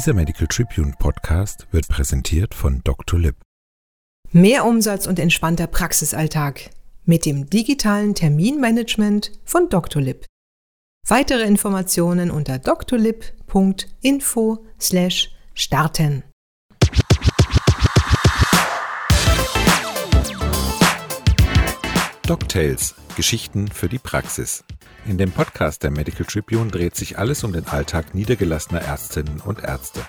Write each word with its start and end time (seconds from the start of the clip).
Dieser 0.00 0.14
Medical 0.14 0.46
Tribune 0.46 0.94
Podcast 0.98 1.66
wird 1.72 1.86
präsentiert 1.86 2.54
von 2.54 2.80
Dr. 2.84 3.20
Lip. 3.20 3.36
Mehr 4.32 4.64
Umsatz 4.64 5.06
und 5.06 5.18
entspannter 5.18 5.66
Praxisalltag 5.66 6.70
mit 7.04 7.26
dem 7.26 7.50
digitalen 7.50 8.14
Terminmanagement 8.14 9.30
von 9.44 9.68
Dr. 9.68 10.00
Lip. 10.00 10.24
Weitere 11.06 11.42
Informationen 11.42 12.30
unter 12.30 12.58
drlib.info 12.58 13.28
slash 14.80 15.36
starten. 15.52 16.22
DocTales– 22.22 22.94
Geschichten 23.16 23.68
für 23.68 23.90
die 23.90 23.98
Praxis. 23.98 24.64
In 25.10 25.18
dem 25.18 25.32
Podcast 25.32 25.82
der 25.82 25.90
Medical 25.90 26.24
Tribune 26.24 26.70
dreht 26.70 26.94
sich 26.94 27.18
alles 27.18 27.42
um 27.42 27.52
den 27.52 27.66
Alltag 27.66 28.14
niedergelassener 28.14 28.82
Ärztinnen 28.82 29.40
und 29.40 29.58
Ärzte. 29.64 30.02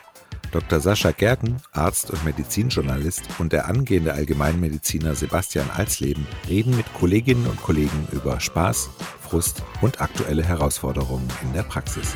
Dr. 0.52 0.80
Sascha 0.80 1.10
Gerken, 1.10 1.58
Arzt 1.72 2.12
und 2.12 2.24
Medizinjournalist, 2.24 3.24
und 3.40 3.52
der 3.52 3.66
angehende 3.66 4.14
Allgemeinmediziner 4.14 5.16
Sebastian 5.16 5.72
Alsleben 5.76 6.28
reden 6.48 6.78
mit 6.78 6.86
Kolleginnen 6.94 7.48
und 7.48 7.60
Kollegen 7.64 8.08
über 8.12 8.40
Spaß, 8.40 8.92
Frust 9.22 9.64
und 9.82 10.02
aktuelle 10.02 10.44
Herausforderungen 10.44 11.28
in 11.42 11.52
der 11.54 11.64
Praxis. 11.64 12.14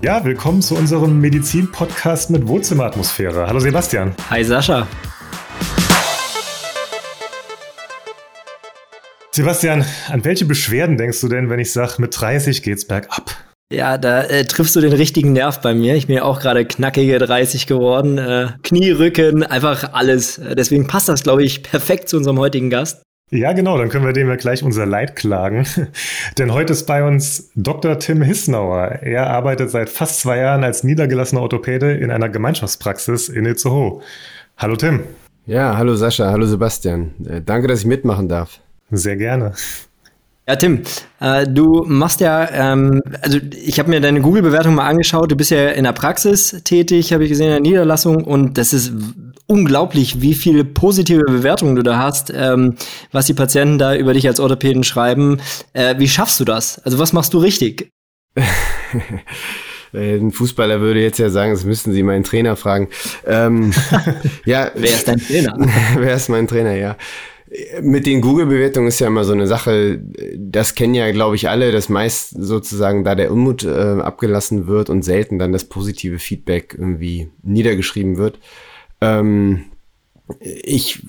Ja, 0.00 0.24
willkommen 0.24 0.62
zu 0.62 0.76
unserem 0.76 1.20
Medizin-Podcast 1.20 2.30
mit 2.30 2.46
Wohnzimmeratmosphäre. 2.46 3.48
Hallo 3.48 3.58
Sebastian. 3.58 4.14
Hi 4.30 4.44
Sascha. 4.44 4.86
Sebastian, 9.34 9.84
an 10.10 10.24
welche 10.24 10.44
Beschwerden 10.44 10.96
denkst 10.96 11.20
du 11.20 11.26
denn, 11.26 11.50
wenn 11.50 11.58
ich 11.58 11.72
sage, 11.72 11.94
mit 11.98 12.20
30 12.20 12.62
geht's 12.62 12.86
bergab? 12.86 13.34
Ja, 13.72 13.98
da 13.98 14.22
äh, 14.22 14.44
triffst 14.44 14.76
du 14.76 14.80
den 14.80 14.92
richtigen 14.92 15.32
Nerv 15.32 15.60
bei 15.60 15.74
mir. 15.74 15.96
Ich 15.96 16.06
bin 16.06 16.14
ja 16.14 16.22
auch 16.22 16.38
gerade 16.38 16.64
knackige 16.64 17.18
30 17.18 17.66
geworden. 17.66 18.16
Äh, 18.16 18.50
Knie, 18.62 18.92
Rücken, 18.92 19.42
einfach 19.42 19.92
alles. 19.92 20.40
Deswegen 20.56 20.86
passt 20.86 21.08
das, 21.08 21.24
glaube 21.24 21.42
ich, 21.42 21.64
perfekt 21.64 22.08
zu 22.08 22.16
unserem 22.16 22.38
heutigen 22.38 22.70
Gast. 22.70 23.02
Ja, 23.32 23.52
genau, 23.54 23.76
dann 23.76 23.88
können 23.88 24.06
wir 24.06 24.12
dem 24.12 24.28
ja 24.28 24.36
gleich 24.36 24.62
unser 24.62 24.86
Leid 24.86 25.16
klagen. 25.16 25.66
Denn 26.38 26.52
heute 26.52 26.72
ist 26.72 26.86
bei 26.86 27.02
uns 27.02 27.50
Dr. 27.56 27.98
Tim 27.98 28.22
Hissnauer. 28.22 29.00
Er 29.02 29.30
arbeitet 29.30 29.68
seit 29.68 29.88
fast 29.88 30.20
zwei 30.20 30.38
Jahren 30.38 30.62
als 30.62 30.84
niedergelassener 30.84 31.42
Orthopäde 31.42 31.90
in 31.90 32.12
einer 32.12 32.28
Gemeinschaftspraxis 32.28 33.28
in 33.30 33.46
Itzehoe. 33.46 34.00
Hallo 34.56 34.76
Tim. 34.76 35.00
Ja, 35.44 35.76
hallo 35.76 35.96
Sascha, 35.96 36.30
hallo 36.30 36.46
Sebastian. 36.46 37.14
Äh, 37.28 37.40
danke, 37.44 37.66
dass 37.66 37.80
ich 37.80 37.86
mitmachen 37.86 38.28
darf. 38.28 38.60
Sehr 38.90 39.16
gerne. 39.16 39.54
Ja, 40.46 40.56
Tim, 40.56 40.82
äh, 41.20 41.46
du 41.46 41.84
machst 41.86 42.20
ja, 42.20 42.46
ähm, 42.50 43.00
also 43.22 43.38
ich 43.50 43.78
habe 43.78 43.88
mir 43.88 44.00
deine 44.00 44.20
Google-Bewertung 44.20 44.74
mal 44.74 44.86
angeschaut. 44.86 45.32
Du 45.32 45.36
bist 45.36 45.50
ja 45.50 45.70
in 45.70 45.84
der 45.84 45.92
Praxis 45.92 46.62
tätig, 46.64 47.14
habe 47.14 47.24
ich 47.24 47.30
gesehen, 47.30 47.46
in 47.46 47.52
der 47.52 47.60
Niederlassung. 47.60 48.24
Und 48.24 48.58
das 48.58 48.74
ist 48.74 48.92
unglaublich, 49.46 50.20
wie 50.20 50.34
viele 50.34 50.64
positive 50.64 51.22
Bewertungen 51.24 51.76
du 51.76 51.82
da 51.82 51.98
hast, 51.98 52.30
ähm, 52.34 52.76
was 53.10 53.24
die 53.26 53.34
Patienten 53.34 53.78
da 53.78 53.96
über 53.96 54.12
dich 54.12 54.26
als 54.26 54.38
Orthopäden 54.38 54.84
schreiben. 54.84 55.40
Äh, 55.72 55.94
wie 55.98 56.08
schaffst 56.08 56.38
du 56.40 56.44
das? 56.44 56.78
Also 56.80 56.98
was 56.98 57.14
machst 57.14 57.32
du 57.32 57.38
richtig? 57.38 57.90
Ein 59.94 60.32
Fußballer 60.32 60.80
würde 60.80 61.00
jetzt 61.00 61.18
ja 61.18 61.30
sagen, 61.30 61.52
das 61.52 61.64
müssten 61.64 61.92
Sie 61.92 62.02
meinen 62.02 62.24
Trainer 62.24 62.56
fragen. 62.56 62.88
Ähm, 63.26 63.72
ja, 64.44 64.70
wer 64.74 64.90
ist 64.90 65.06
dein 65.06 65.20
Trainer? 65.20 65.56
wer 65.96 66.14
ist 66.14 66.28
mein 66.28 66.48
Trainer? 66.48 66.74
Ja, 66.74 66.96
mit 67.82 68.06
den 68.06 68.20
Google-Bewertungen 68.20 68.88
ist 68.88 69.00
ja 69.00 69.06
immer 69.06 69.24
so 69.24 69.32
eine 69.32 69.46
Sache, 69.46 70.02
das 70.36 70.74
kennen 70.74 70.94
ja, 70.94 71.10
glaube 71.12 71.36
ich, 71.36 71.48
alle, 71.48 71.70
dass 71.70 71.88
meist 71.88 72.30
sozusagen 72.30 73.04
da 73.04 73.14
der 73.14 73.30
Unmut 73.30 73.64
äh, 73.64 73.68
abgelassen 73.68 74.66
wird 74.66 74.90
und 74.90 75.02
selten 75.02 75.38
dann 75.38 75.52
das 75.52 75.64
positive 75.64 76.18
Feedback 76.18 76.74
irgendwie 76.76 77.28
niedergeschrieben 77.42 78.16
wird. 78.16 78.38
Ähm, 79.00 79.66
ich, 80.40 81.02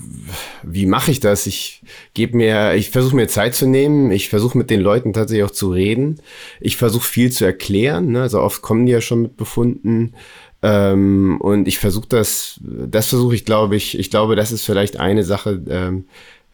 wie 0.62 0.86
mache 0.86 1.10
ich 1.10 1.22
das? 1.22 1.48
Ich 1.48 1.82
gebe 2.14 2.36
mir, 2.36 2.76
ich 2.76 2.92
versuche 2.92 3.16
mir 3.16 3.28
Zeit 3.28 3.56
zu 3.56 3.66
nehmen. 3.66 4.12
Ich 4.12 4.30
versuche 4.30 4.58
mit 4.58 4.70
den 4.70 4.82
Leuten 4.82 5.14
tatsächlich 5.14 5.46
auch 5.46 5.52
zu 5.52 5.72
reden. 5.72 6.20
Ich 6.60 6.76
versuche 6.76 7.08
viel 7.08 7.32
zu 7.32 7.46
erklären. 7.46 8.12
Ne? 8.12 8.24
Also 8.24 8.42
oft 8.42 8.62
kommen 8.62 8.86
die 8.86 8.92
ja 8.92 9.02
schon 9.02 9.22
mit 9.22 9.38
Befunden. 9.38 10.14
Ähm, 10.62 11.38
und 11.40 11.68
ich 11.68 11.80
versuche 11.80 12.08
das, 12.10 12.60
das 12.62 13.08
versuche 13.08 13.36
ich, 13.36 13.46
glaube 13.46 13.78
ich, 13.78 13.98
ich 13.98 14.10
glaube, 14.10 14.36
das 14.36 14.52
ist 14.52 14.66
vielleicht 14.66 15.00
eine 15.00 15.24
Sache, 15.24 15.64
ähm, 15.70 16.06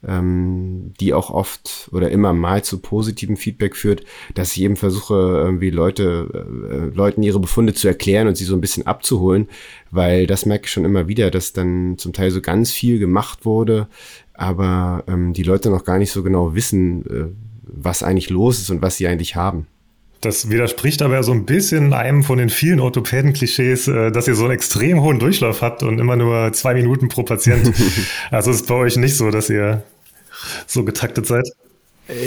ähm, 0.08 0.94
die 1.00 1.14
auch 1.14 1.30
oft 1.30 1.90
oder 1.92 2.10
immer 2.10 2.34
mal 2.34 2.64
zu 2.64 2.80
positivem 2.80 3.38
Feedback 3.38 3.76
führt, 3.76 4.04
dass 4.34 4.56
ich 4.56 4.62
eben 4.64 4.76
versuche, 4.76 5.14
irgendwie 5.14 5.70
Leute, 5.70 6.46
äh, 6.70 6.96
Leuten 6.96 7.24
ihre 7.24 7.40
Befunde 7.40 7.74
zu 7.74 7.88
erklären 7.88 8.28
und 8.28 8.36
sie 8.36 8.46
so 8.46 8.56
ein 8.56 8.62
bisschen 8.62 8.88
abzuholen, 8.88 9.48
weil 9.92 10.28
das 10.28 10.46
merke 10.46 10.66
ich 10.66 10.72
schon 10.72 10.86
immer 10.86 11.08
wieder, 11.08 11.30
dass 11.32 11.54
dann 11.54 11.98
zum 11.98 12.14
Teil 12.14 12.32
so 12.32 12.42
ganz 12.42 12.72
viel 12.72 13.00
gemacht 13.00 13.46
wurde, 13.46 13.88
aber 14.34 15.04
ähm, 15.08 15.34
die 15.34 15.44
Leute 15.44 15.70
noch 15.70 15.86
gar 15.86 16.00
nicht 16.00 16.12
so 16.12 16.24
genau 16.24 16.56
wissen, 16.56 17.06
äh, 17.06 17.28
was 17.64 18.04
eigentlich 18.04 18.30
los 18.30 18.60
ist 18.60 18.70
und 18.70 18.82
was 18.82 18.98
sie 18.98 19.08
eigentlich 19.08 19.36
haben. 19.36 19.68
Das 20.22 20.52
widerspricht 20.52 21.02
aber 21.02 21.24
so 21.24 21.32
ein 21.32 21.46
bisschen 21.46 21.94
einem 21.94 22.24
von 22.24 22.38
den 22.38 22.50
vielen 22.50 22.80
Orthopäden-Klischees, 22.80 23.88
äh, 23.88 24.12
dass 24.12 24.28
ihr 24.28 24.36
so 24.36 24.44
einen 24.44 24.54
extrem 24.54 25.02
hohen 25.02 25.18
Durchlauf 25.18 25.64
habt 25.64 25.82
und 25.82 25.98
immer 25.98 26.16
nur 26.16 26.54
zwei 26.54 26.76
Minuten 26.76 27.10
pro 27.10 27.24
Patient. 27.24 27.74
also 28.32 28.52
ist 28.52 28.68
bei 28.68 28.76
euch 28.76 28.98
nicht 28.98 29.18
so, 29.18 29.32
dass 29.32 29.50
ihr 29.50 29.84
so 30.68 30.84
getaktet 30.84 31.26
seid. 31.26 31.50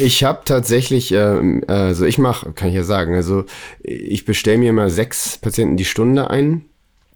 Ich 0.03 0.25
habe 0.25 0.41
tatsächlich, 0.45 1.13
äh, 1.13 1.61
also 1.69 2.05
ich 2.05 2.19
mache, 2.19 2.53
kann 2.53 2.69
ich 2.69 2.75
ja 2.75 2.83
sagen, 2.83 3.15
also 3.15 3.45
ich 3.83 4.25
bestelle 4.25 4.59
mir 4.59 4.71
immer 4.71 4.91
sechs 4.91 5.39
Patienten 5.39 5.77
die 5.77 5.85
Stunde 5.85 6.31
ein. 6.31 6.65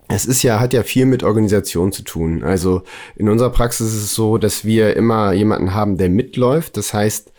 Es 0.07 0.27
ist 0.27 0.43
ja, 0.43 0.61
hat 0.61 0.73
ja 0.73 0.85
viel 0.85 1.07
mit 1.07 1.23
Organisation 1.23 1.93
zu 1.93 2.03
tun. 2.03 2.45
Also 2.45 2.83
in 3.17 3.29
unserer 3.29 3.51
Praxis 3.51 3.89
ist 3.89 4.05
es 4.05 4.15
so, 4.15 4.39
dass 4.39 4.65
wir 4.65 4.97
immer 4.97 5.33
jemanden 5.33 5.75
haben, 5.75 5.99
der 5.99 6.09
mitläuft. 6.09 6.77
Das 6.77 6.95
heißt, 6.95 7.33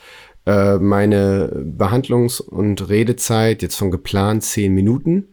äh, 0.46 0.78
meine 0.78 1.52
Behandlungs- 1.78 2.42
und 2.42 2.90
Redezeit 2.90 3.62
jetzt 3.62 3.76
von 3.76 3.92
geplant 3.92 4.44
zehn 4.44 4.74
Minuten 4.74 5.28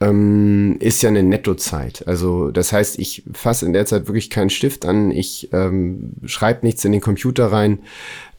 ähm, 0.00 0.76
ist 0.80 1.02
ja 1.02 1.08
eine 1.08 1.22
Nettozeit. 1.22 2.06
Also 2.06 2.50
das 2.50 2.72
heißt, 2.72 2.98
ich 2.98 3.24
fasse 3.32 3.66
in 3.66 3.72
der 3.72 3.86
Zeit 3.86 4.08
wirklich 4.08 4.30
keinen 4.30 4.50
Stift 4.50 4.84
an, 4.84 5.10
ich 5.10 5.48
ähm, 5.52 6.12
schreibe 6.24 6.66
nichts 6.66 6.84
in 6.84 6.92
den 6.92 7.00
Computer 7.00 7.50
rein 7.50 7.80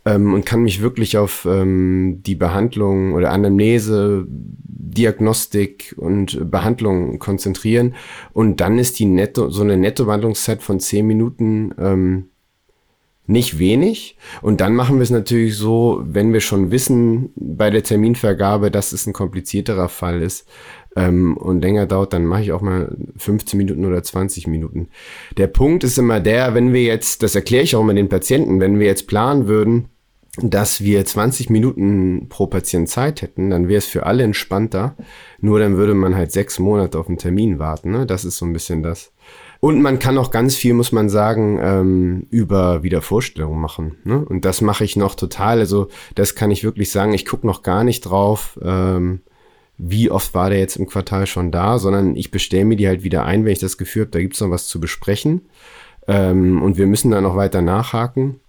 ähm, 0.06 0.34
und 0.34 0.46
kann 0.46 0.62
mich 0.62 0.82
wirklich 0.82 1.18
auf 1.18 1.46
ähm, 1.50 2.22
die 2.26 2.36
Behandlung 2.36 3.14
oder 3.14 3.32
Anamnese, 3.32 4.26
Diagnostik 4.28 5.96
und 5.98 6.50
Behandlung 6.50 7.20
konzentrieren. 7.20 7.96
Und 8.34 8.62
dann 8.62 8.80
ist 8.80 9.00
die 9.00 9.06
Netto, 9.06 9.50
so 9.50 9.62
eine 9.62 9.78
Netto-Behandlungszeit 9.78 10.64
von 10.64 10.80
zehn 10.80 11.06
Minuten 11.06 11.74
ähm, 11.78 12.30
nicht 13.28 13.60
wenig. 13.60 14.18
Und 14.42 14.62
dann 14.62 14.74
machen 14.74 14.96
wir 14.96 15.04
es 15.04 15.10
natürlich 15.10 15.56
so, 15.56 16.02
wenn 16.04 16.34
wir 16.34 16.40
schon 16.40 16.72
wissen 16.72 17.30
bei 17.36 17.70
der 17.70 17.84
Terminvergabe, 17.84 18.72
dass 18.72 18.94
es 18.94 19.06
ein 19.06 19.14
komplizierterer 19.14 19.90
Fall 19.90 20.22
ist 20.22 20.48
ähm, 20.96 21.38
und 21.38 21.62
länger 21.62 21.86
dauert, 21.86 22.14
dann 22.14 22.26
mache 22.26 22.42
ich 22.42 22.52
auch 22.54 22.62
mal 22.62 22.96
15 23.18 23.58
Minuten 23.58 23.86
oder 23.86 24.02
20 24.02 24.48
Minuten. 24.48 24.88
Der 25.38 25.48
Punkt 25.48 25.84
ist 25.84 25.98
immer 25.98 26.20
der, 26.20 26.56
wenn 26.56 26.74
wir 26.74 26.84
jetzt, 26.84 27.22
das 27.22 27.36
erkläre 27.36 27.64
ich 27.64 27.76
auch 27.76 27.82
immer 27.82 27.94
den 27.94 28.10
Patienten, 28.10 28.60
wenn 28.60 28.80
wir 28.80 28.88
jetzt 28.88 29.08
planen 29.08 29.48
würden, 29.48 29.90
dass 30.42 30.82
wir 30.82 31.04
20 31.04 31.50
Minuten 31.50 32.28
pro 32.30 32.48
Patient 32.48 32.88
Zeit 32.88 33.22
hätten, 33.22 33.50
dann 33.50 33.68
wäre 33.68 33.80
es 33.80 33.88
für 33.88 34.06
alle 34.06 34.24
entspannter. 34.24 34.96
Nur 35.40 35.60
dann 35.60 35.78
würde 35.78 35.96
man 35.96 36.16
halt 36.16 36.32
sechs 36.32 36.60
Monate 36.60 36.98
auf 37.00 37.08
den 37.08 37.18
Termin 37.18 37.60
warten. 37.60 37.92
Ne? 37.92 38.06
Das 38.06 38.24
ist 38.24 38.38
so 38.38 38.46
ein 38.46 38.54
bisschen 38.54 38.84
das. 38.84 39.12
Und 39.60 39.82
man 39.82 40.00
kann 40.00 40.18
auch 40.18 40.32
ganz 40.32 40.56
viel, 40.56 40.74
muss 40.74 40.92
man 40.92 41.10
sagen, 41.10 41.60
ähm, 41.62 42.28
über 42.30 42.84
Wiedervorstellungen 42.84 43.60
machen. 43.60 43.98
Ne? 44.04 44.24
Und 44.24 44.46
das 44.46 44.62
mache 44.62 44.84
ich 44.84 44.96
noch 44.96 45.16
total. 45.16 45.60
Also 45.60 45.88
das 46.16 46.36
kann 46.36 46.52
ich 46.52 46.64
wirklich 46.64 46.92
sagen. 46.92 47.14
Ich 47.14 47.26
gucke 47.26 47.48
noch 47.48 47.64
gar 47.64 47.84
nicht 47.84 48.02
drauf, 48.02 48.60
ähm, 48.62 49.22
wie 49.78 50.10
oft 50.10 50.34
war 50.34 50.50
der 50.50 50.60
jetzt 50.60 50.76
im 50.76 50.88
Quartal 50.88 51.28
schon 51.28 51.52
da, 51.52 51.78
sondern 51.78 52.16
ich 52.16 52.32
bestelle 52.32 52.66
mir 52.66 52.78
die 52.78 52.88
halt 52.88 53.04
wieder 53.04 53.26
ein, 53.26 53.46
wenn 53.46 53.52
ich 53.52 53.60
das 53.60 53.78
Gefühl 53.78 54.04
habe, 54.04 54.12
da 54.12 54.20
gibt 54.20 54.34
es 54.34 54.42
noch 54.42 54.50
was 54.50 54.68
zu 54.68 54.80
besprechen. 54.80 55.42
Ähm, 56.08 56.62
und 56.62 56.78
wir 56.78 56.88
müssen 56.88 57.12
da 57.12 57.22
noch 57.22 57.36
weiter 57.36 57.62
nachhaken. 57.62 58.40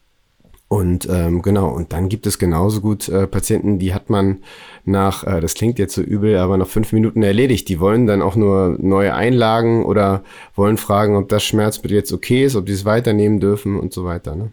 Und 0.68 1.08
ähm, 1.10 1.40
genau, 1.40 1.68
und 1.70 1.94
dann 1.94 2.10
gibt 2.10 2.26
es 2.26 2.38
genauso 2.38 2.82
gut 2.82 3.08
äh, 3.08 3.26
Patienten, 3.26 3.78
die 3.78 3.94
hat 3.94 4.10
man 4.10 4.42
nach, 4.84 5.24
äh, 5.24 5.40
das 5.40 5.54
klingt 5.54 5.78
jetzt 5.78 5.94
so 5.94 6.02
übel, 6.02 6.36
aber 6.36 6.58
nach 6.58 6.68
fünf 6.68 6.92
Minuten 6.92 7.22
erledigt. 7.22 7.70
Die 7.70 7.80
wollen 7.80 8.06
dann 8.06 8.20
auch 8.20 8.36
nur 8.36 8.76
neue 8.78 9.14
Einlagen 9.14 9.86
oder 9.86 10.22
wollen 10.54 10.76
fragen, 10.76 11.16
ob 11.16 11.30
das 11.30 11.42
Schmerzmittel 11.42 11.96
jetzt 11.96 12.12
okay 12.12 12.44
ist, 12.44 12.54
ob 12.54 12.66
die 12.66 12.72
es 12.72 12.84
weiternehmen 12.84 13.40
dürfen 13.40 13.80
und 13.80 13.94
so 13.94 14.04
weiter. 14.04 14.36
Ne? 14.36 14.50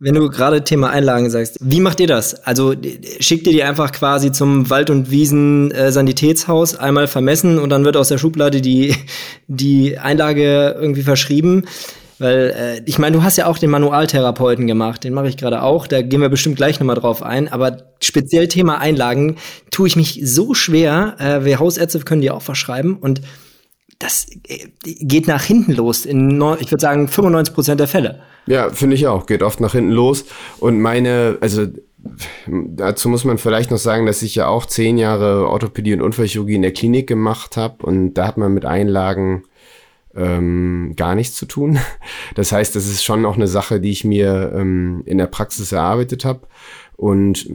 Wenn 0.00 0.14
du 0.14 0.28
gerade 0.30 0.64
Thema 0.64 0.90
Einlagen 0.90 1.28
sagst, 1.28 1.58
wie 1.60 1.80
macht 1.80 2.00
ihr 2.00 2.06
das? 2.06 2.34
Also 2.44 2.74
schickt 3.20 3.46
ihr 3.46 3.52
die 3.52 3.62
einfach 3.62 3.92
quasi 3.92 4.32
zum 4.32 4.68
Wald- 4.70 4.90
und 4.90 5.10
Wiesen-Sanitätshaus 5.10 6.74
einmal 6.74 7.06
vermessen 7.06 7.58
und 7.58 7.68
dann 7.68 7.84
wird 7.84 7.98
aus 7.98 8.08
der 8.08 8.18
Schublade 8.18 8.60
die, 8.62 8.94
die 9.46 9.98
Einlage 9.98 10.74
irgendwie 10.80 11.02
verschrieben? 11.02 11.64
Weil 12.18 12.54
äh, 12.56 12.82
ich 12.86 12.98
meine, 12.98 13.16
du 13.16 13.22
hast 13.22 13.36
ja 13.36 13.46
auch 13.46 13.58
den 13.58 13.70
Manualtherapeuten 13.70 14.66
gemacht, 14.66 15.04
den 15.04 15.14
mache 15.14 15.28
ich 15.28 15.36
gerade 15.36 15.62
auch, 15.62 15.86
da 15.86 16.02
gehen 16.02 16.20
wir 16.20 16.28
bestimmt 16.28 16.56
gleich 16.56 16.78
nochmal 16.78 16.96
drauf 16.96 17.22
ein, 17.22 17.48
aber 17.48 17.78
speziell 18.00 18.48
Thema 18.48 18.78
Einlagen 18.78 19.36
tue 19.70 19.88
ich 19.88 19.96
mich 19.96 20.20
so 20.22 20.54
schwer, 20.54 21.16
äh, 21.18 21.44
wir 21.44 21.58
Hausärzte 21.58 21.98
können 22.00 22.22
die 22.22 22.30
auch 22.30 22.42
verschreiben 22.42 22.96
und 22.96 23.20
das 23.98 24.26
äh, 24.48 24.68
geht 24.82 25.26
nach 25.26 25.42
hinten 25.42 25.72
los, 25.72 26.04
in, 26.04 26.40
ich 26.60 26.70
würde 26.70 26.80
sagen, 26.80 27.08
95 27.08 27.54
Prozent 27.54 27.80
der 27.80 27.88
Fälle. 27.88 28.20
Ja, 28.46 28.70
finde 28.70 28.94
ich 28.96 29.06
auch. 29.06 29.26
Geht 29.26 29.42
oft 29.42 29.60
nach 29.60 29.72
hinten 29.72 29.92
los. 29.92 30.24
Und 30.58 30.80
meine, 30.80 31.38
also 31.40 31.66
dazu 32.46 33.08
muss 33.08 33.24
man 33.24 33.38
vielleicht 33.38 33.70
noch 33.70 33.78
sagen, 33.78 34.06
dass 34.06 34.22
ich 34.22 34.34
ja 34.34 34.48
auch 34.48 34.66
zehn 34.66 34.98
Jahre 34.98 35.48
Orthopädie 35.48 35.94
und 35.94 36.02
Unfallchirurgie 36.02 36.56
in 36.56 36.62
der 36.62 36.72
Klinik 36.72 37.06
gemacht 37.06 37.56
habe. 37.56 37.84
Und 37.86 38.14
da 38.14 38.26
hat 38.26 38.36
man 38.36 38.52
mit 38.52 38.64
Einlagen 38.64 39.44
ähm, 40.16 40.94
gar 40.96 41.14
nichts 41.14 41.36
zu 41.36 41.46
tun. 41.46 41.78
Das 42.34 42.52
heißt, 42.52 42.74
das 42.74 42.86
ist 42.86 43.04
schon 43.04 43.26
auch 43.26 43.36
eine 43.36 43.46
Sache, 43.46 43.80
die 43.80 43.90
ich 43.90 44.04
mir 44.04 44.52
ähm, 44.54 45.02
in 45.06 45.18
der 45.18 45.26
Praxis 45.26 45.72
erarbeitet 45.72 46.24
habe. 46.24 46.40
Und 46.96 47.48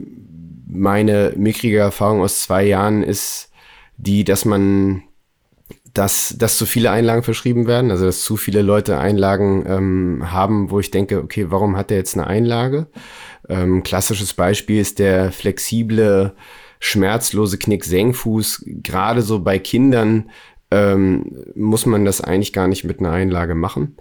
meine 0.66 1.34
mickrige 1.36 1.78
Erfahrung 1.78 2.22
aus 2.22 2.42
zwei 2.42 2.64
Jahren 2.64 3.02
ist 3.02 3.50
die, 3.96 4.24
dass 4.24 4.44
man 4.44 5.02
dass, 5.92 6.36
dass 6.38 6.56
zu 6.56 6.66
viele 6.66 6.90
Einlagen 6.90 7.22
verschrieben 7.22 7.66
werden, 7.66 7.90
also 7.90 8.06
dass 8.06 8.22
zu 8.22 8.36
viele 8.36 8.62
Leute 8.62 8.98
Einlagen 8.98 9.64
ähm, 9.66 10.32
haben, 10.32 10.70
wo 10.70 10.78
ich 10.78 10.90
denke, 10.90 11.22
okay, 11.22 11.46
warum 11.50 11.76
hat 11.76 11.90
der 11.90 11.98
jetzt 11.98 12.16
eine 12.16 12.26
Einlage? 12.26 12.86
Ähm, 13.48 13.82
klassisches 13.82 14.34
Beispiel 14.34 14.80
ist 14.80 14.98
der 14.98 15.32
flexible, 15.32 16.34
schmerzlose 16.78 17.58
Knick-Senkfuß. 17.58 18.64
Gerade 18.66 19.22
so 19.22 19.40
bei 19.40 19.58
Kindern 19.58 20.30
ähm, 20.70 21.44
muss 21.54 21.86
man 21.86 22.04
das 22.04 22.20
eigentlich 22.20 22.52
gar 22.52 22.68
nicht 22.68 22.84
mit 22.84 23.00
einer 23.00 23.10
Einlage 23.12 23.54
machen. 23.54 23.96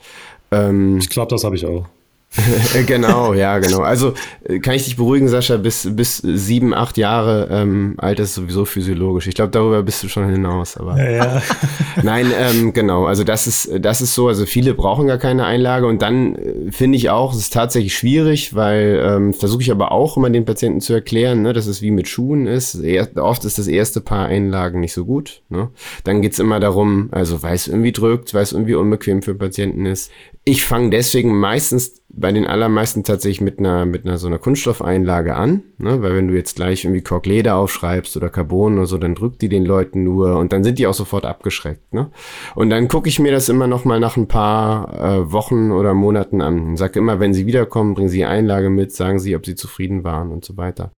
Ähm, 0.52 0.98
ich 0.98 1.10
glaube, 1.10 1.30
das 1.30 1.44
habe 1.44 1.56
ich 1.56 1.66
auch. 1.66 1.88
genau, 2.86 3.34
ja, 3.34 3.58
genau. 3.58 3.80
Also 3.80 4.14
äh, 4.44 4.60
kann 4.60 4.76
ich 4.76 4.86
dich 4.86 4.98
beruhigen, 4.98 5.28
Sascha, 5.28 5.58
bis, 5.58 5.88
bis 5.96 6.18
sieben, 6.18 6.76
acht 6.76 6.98
Jahre 6.98 7.48
ähm, 7.52 7.96
alt 7.98 8.20
ist 8.20 8.36
sowieso 8.36 8.66
physiologisch. 8.66 9.26
Ich 9.26 9.34
glaube, 9.34 9.50
darüber 9.50 9.82
bist 9.82 10.04
du 10.04 10.10
schon 10.10 10.30
hinaus. 10.30 10.78
Aber 10.78 10.98
ja, 10.98 11.10
ja. 11.10 11.42
nein, 12.04 12.28
ähm, 12.38 12.74
genau. 12.74 13.06
Also 13.06 13.24
das 13.24 13.48
ist, 13.48 13.72
das 13.80 14.02
ist 14.02 14.14
so. 14.14 14.28
Also 14.28 14.46
viele 14.46 14.76
brauchen 14.76 15.08
gar 15.08 15.18
keine 15.18 15.46
Einlage 15.46 15.88
und 15.88 16.04
dann 16.04 16.36
äh, 16.36 16.72
finde 16.72 16.98
ich 16.98 17.10
auch, 17.10 17.34
es 17.34 17.40
ist 17.40 17.54
tatsächlich 17.54 17.96
schwierig, 17.96 18.56
weil 18.56 19.02
ähm, 19.04 19.34
versuche 19.34 19.64
ich 19.64 19.72
aber 19.72 19.92
auch 19.92 20.16
immer 20.16 20.30
den 20.30 20.46
Patienten 20.46 20.82
zu 20.82 20.94
erklären, 20.94 21.42
ne, 21.42 21.54
dass 21.54 21.66
es 21.66 21.82
wie 21.82 21.92
mit 21.92 22.08
Schuhen 22.08 22.46
ist. 22.46 22.76
Er, 22.76 23.10
oft 23.18 23.44
ist 23.44 23.58
das 23.58 23.68
erste 23.68 24.02
Paar 24.02 24.28
Einlagen 24.28 24.82
nicht 24.82 24.94
so 24.94 25.04
gut. 25.04 25.42
Ne? 25.50 25.70
Dann 26.04 26.22
geht's 26.22 26.38
immer 26.38 26.60
darum, 26.60 27.10
also 27.12 27.42
weil 27.42 27.56
es 27.56 27.68
irgendwie 27.68 27.92
drückt, 27.92 28.36
weil 28.36 28.44
es 28.44 28.52
irgendwie 28.52 28.76
unbequem 28.76 29.24
für 29.24 29.34
Patienten 29.34 29.88
ist. 29.88 30.12
Ich 30.46 30.66
fange 30.66 30.92
deswegen 30.92 31.36
meistens 31.38 31.99
bei 32.20 32.32
den 32.32 32.46
allermeisten 32.46 33.04
tatsächlich 33.04 33.42
mit 33.42 33.60
einer, 33.60 33.86
mit 33.86 34.06
einer 34.06 34.18
so 34.18 34.28
einer 34.28 34.40
Kunststoffeinlage 34.40 35.36
an, 35.36 35.64
ne? 35.78 36.02
weil 36.02 36.16
wenn 36.16 36.28
du 36.28 36.36
jetzt 36.36 36.56
gleich 36.56 36.84
irgendwie 36.84 37.02
Korkleder 37.02 37.56
aufschreibst 37.56 38.18
oder 38.18 38.30
Carbon 38.30 38.78
oder 38.78 38.88
so, 38.88 38.98
dann 38.98 39.16
drückt 39.16 39.42
die 39.42 39.50
den 39.50 39.66
Leuten 39.66 40.04
nur 40.04 40.38
und 40.38 40.52
dann 40.52 40.64
sind 40.64 40.80
die 40.80 40.88
auch 40.88 40.94
sofort 40.94 41.26
abgeschreckt. 41.26 41.94
Ne? 41.94 42.12
Und 42.56 42.70
dann 42.70 42.88
gucke 42.88 43.10
ich 43.10 43.20
mir 43.20 43.32
das 43.32 43.50
immer 43.50 43.68
noch 43.68 43.86
mal 43.86 44.00
nach 44.00 44.18
ein 44.18 44.28
paar 44.28 44.94
äh, 44.94 45.32
Wochen 45.32 45.72
oder 45.72 45.94
Monaten 45.94 46.42
an 46.42 46.60
und 46.60 46.78
sage 46.78 47.00
immer, 47.00 47.20
wenn 47.20 47.34
sie 47.34 47.46
wiederkommen, 47.46 47.94
bringen 47.94 48.10
sie 48.10 48.26
Einlage 48.26 48.70
mit, 48.70 48.94
sagen 48.94 49.20
sie, 49.20 49.36
ob 49.36 49.46
sie 49.46 49.56
zufrieden 49.56 50.04
waren 50.04 50.32
und 50.32 50.44
so 50.44 50.58
weiter. 50.58 50.92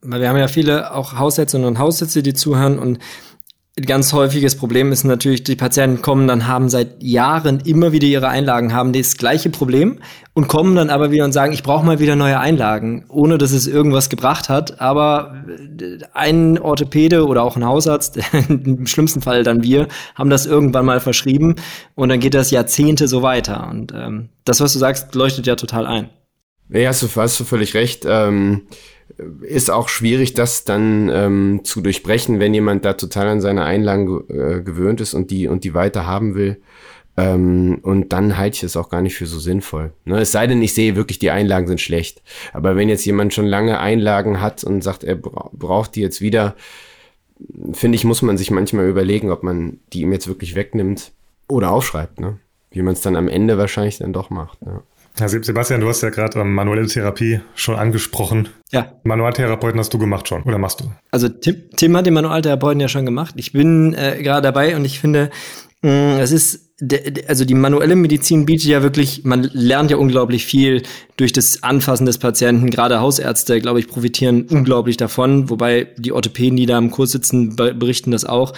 Weil 0.00 0.20
wir 0.20 0.28
haben 0.28 0.36
ja 0.36 0.48
viele 0.48 0.94
auch 0.94 1.18
Haussätze 1.18 1.64
und 1.64 1.78
Haussätze, 1.78 2.22
die 2.22 2.34
zuhören 2.34 2.78
und 2.78 2.98
ganz 3.86 4.12
häufiges 4.12 4.56
Problem 4.56 4.92
ist 4.92 5.04
natürlich, 5.04 5.44
die 5.44 5.56
Patienten 5.56 6.02
kommen 6.02 6.28
dann, 6.28 6.46
haben 6.46 6.68
seit 6.68 7.02
Jahren 7.02 7.60
immer 7.60 7.92
wieder 7.92 8.06
ihre 8.06 8.28
Einlagen, 8.28 8.72
haben 8.72 8.92
das 8.92 9.16
gleiche 9.16 9.50
Problem 9.50 9.98
und 10.34 10.48
kommen 10.48 10.76
dann 10.76 10.90
aber 10.90 11.10
wieder 11.10 11.24
und 11.24 11.32
sagen, 11.32 11.52
ich 11.52 11.62
brauche 11.62 11.84
mal 11.84 11.98
wieder 11.98 12.16
neue 12.16 12.38
Einlagen, 12.38 13.04
ohne 13.08 13.38
dass 13.38 13.52
es 13.52 13.66
irgendwas 13.66 14.08
gebracht 14.08 14.48
hat. 14.48 14.80
Aber 14.80 15.44
äh, 15.80 15.98
ein 16.14 16.58
Orthopäde 16.58 17.26
oder 17.26 17.42
auch 17.42 17.56
ein 17.56 17.64
Hausarzt, 17.64 18.18
im 18.48 18.86
schlimmsten 18.86 19.20
Fall 19.20 19.42
dann 19.42 19.62
wir, 19.62 19.88
haben 20.14 20.30
das 20.30 20.46
irgendwann 20.46 20.86
mal 20.86 21.00
verschrieben 21.00 21.56
und 21.94 22.08
dann 22.08 22.20
geht 22.20 22.34
das 22.34 22.50
Jahrzehnte 22.50 23.08
so 23.08 23.22
weiter. 23.22 23.68
Und 23.70 23.92
ähm, 23.94 24.28
das, 24.44 24.60
was 24.60 24.72
du 24.72 24.78
sagst, 24.78 25.14
leuchtet 25.14 25.46
ja 25.46 25.56
total 25.56 25.86
ein. 25.86 26.10
Ja, 26.70 26.88
hast 26.88 27.02
du, 27.02 27.08
hast 27.16 27.40
du 27.40 27.44
völlig 27.44 27.74
recht. 27.74 28.04
Ähm 28.06 28.62
ist 29.42 29.70
auch 29.70 29.88
schwierig, 29.88 30.34
das 30.34 30.64
dann 30.64 31.10
ähm, 31.12 31.60
zu 31.64 31.80
durchbrechen, 31.80 32.40
wenn 32.40 32.54
jemand 32.54 32.84
da 32.84 32.92
total 32.92 33.28
an 33.28 33.40
seine 33.40 33.64
Einlagen 33.64 34.24
äh, 34.28 34.60
gewöhnt 34.62 35.00
ist 35.00 35.14
und 35.14 35.30
die 35.30 35.48
und 35.48 35.64
die 35.64 35.74
weiter 35.74 36.06
haben 36.06 36.34
will. 36.34 36.60
Ähm, 37.16 37.80
und 37.82 38.12
dann 38.12 38.38
halte 38.38 38.58
ich 38.58 38.62
es 38.62 38.76
auch 38.76 38.90
gar 38.90 39.02
nicht 39.02 39.16
für 39.16 39.26
so 39.26 39.40
sinnvoll. 39.40 39.92
Ne? 40.04 40.20
Es 40.20 40.30
sei 40.30 40.46
denn, 40.46 40.62
ich 40.62 40.72
sehe 40.72 40.94
wirklich, 40.94 41.18
die 41.18 41.32
Einlagen 41.32 41.66
sind 41.66 41.80
schlecht. 41.80 42.22
Aber 42.52 42.76
wenn 42.76 42.88
jetzt 42.88 43.04
jemand 43.04 43.34
schon 43.34 43.46
lange 43.46 43.80
Einlagen 43.80 44.40
hat 44.40 44.62
und 44.62 44.84
sagt, 44.84 45.02
er 45.02 45.16
bra 45.16 45.50
braucht 45.52 45.96
die 45.96 46.00
jetzt 46.00 46.20
wieder, 46.20 46.54
finde 47.72 47.96
ich, 47.96 48.04
muss 48.04 48.22
man 48.22 48.38
sich 48.38 48.52
manchmal 48.52 48.88
überlegen, 48.88 49.32
ob 49.32 49.42
man 49.42 49.80
die 49.92 50.02
ihm 50.02 50.12
jetzt 50.12 50.28
wirklich 50.28 50.54
wegnimmt 50.54 51.10
oder 51.48 51.72
aufschreibt. 51.72 52.20
Ne? 52.20 52.38
Wie 52.70 52.82
man 52.82 52.92
es 52.92 53.00
dann 53.00 53.16
am 53.16 53.26
Ende 53.26 53.58
wahrscheinlich 53.58 53.98
dann 53.98 54.12
doch 54.12 54.30
macht. 54.30 54.62
Ne? 54.64 54.82
Ja, 55.20 55.28
Sebastian, 55.28 55.80
du 55.80 55.88
hast 55.88 56.02
ja 56.02 56.10
gerade 56.10 56.40
ähm, 56.40 56.54
manuelle 56.54 56.86
Therapie 56.86 57.40
schon 57.54 57.76
angesprochen. 57.76 58.48
Ja. 58.70 58.92
Manualtherapeuten 59.04 59.80
hast 59.80 59.92
du 59.92 59.98
gemacht 59.98 60.28
schon 60.28 60.42
oder 60.42 60.58
machst 60.58 60.80
du? 60.80 60.84
Also 61.10 61.28
Tim, 61.28 61.70
Tim 61.76 61.96
hat 61.96 62.06
den 62.06 62.14
Manualtherapeuten 62.14 62.80
ja 62.80 62.88
schon 62.88 63.04
gemacht. 63.04 63.34
Ich 63.36 63.52
bin 63.52 63.94
äh, 63.94 64.22
gerade 64.22 64.42
dabei 64.42 64.76
und 64.76 64.84
ich 64.84 65.00
finde, 65.00 65.30
es 65.80 66.32
ist, 66.32 66.70
also 67.28 67.44
die 67.44 67.54
manuelle 67.54 67.94
Medizin 67.94 68.46
bietet 68.46 68.66
ja 68.66 68.82
wirklich, 68.82 69.24
man 69.24 69.48
lernt 69.52 69.90
ja 69.90 69.96
unglaublich 69.96 70.44
viel 70.44 70.82
durch 71.16 71.32
das 71.32 71.62
Anfassen 71.62 72.04
des 72.04 72.18
Patienten. 72.18 72.70
Gerade 72.70 73.00
Hausärzte, 73.00 73.60
glaube 73.60 73.78
ich, 73.78 73.86
profitieren 73.86 74.46
unglaublich 74.50 74.96
davon, 74.96 75.50
wobei 75.50 75.88
die 75.96 76.12
Orthopäden, 76.12 76.56
die 76.56 76.66
da 76.66 76.78
im 76.78 76.90
Kurs 76.90 77.12
sitzen, 77.12 77.54
berichten 77.56 78.10
das 78.10 78.24
auch. 78.24 78.54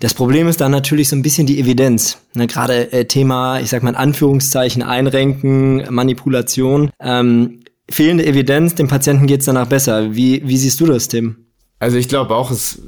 Das 0.00 0.14
Problem 0.14 0.48
ist 0.48 0.60
dann 0.60 0.72
natürlich 0.72 1.08
so 1.08 1.16
ein 1.16 1.22
bisschen 1.22 1.46
die 1.46 1.60
Evidenz. 1.60 2.18
Ne, 2.34 2.46
Gerade 2.48 2.92
äh, 2.92 3.04
Thema, 3.04 3.60
ich 3.60 3.70
sag 3.70 3.82
mal 3.82 3.90
in 3.90 3.96
Anführungszeichen, 3.96 4.82
Einrenken, 4.82 5.84
Manipulation. 5.90 6.90
Ähm, 7.00 7.60
fehlende 7.88 8.26
Evidenz, 8.26 8.74
dem 8.74 8.88
Patienten 8.88 9.26
geht's 9.26 9.44
danach 9.44 9.68
besser. 9.68 10.14
Wie, 10.16 10.42
wie 10.44 10.56
siehst 10.56 10.80
du 10.80 10.86
das, 10.86 11.06
Tim? 11.08 11.43
Also 11.78 11.98
ich 11.98 12.08
glaube 12.08 12.34
auch, 12.34 12.50
es, 12.50 12.82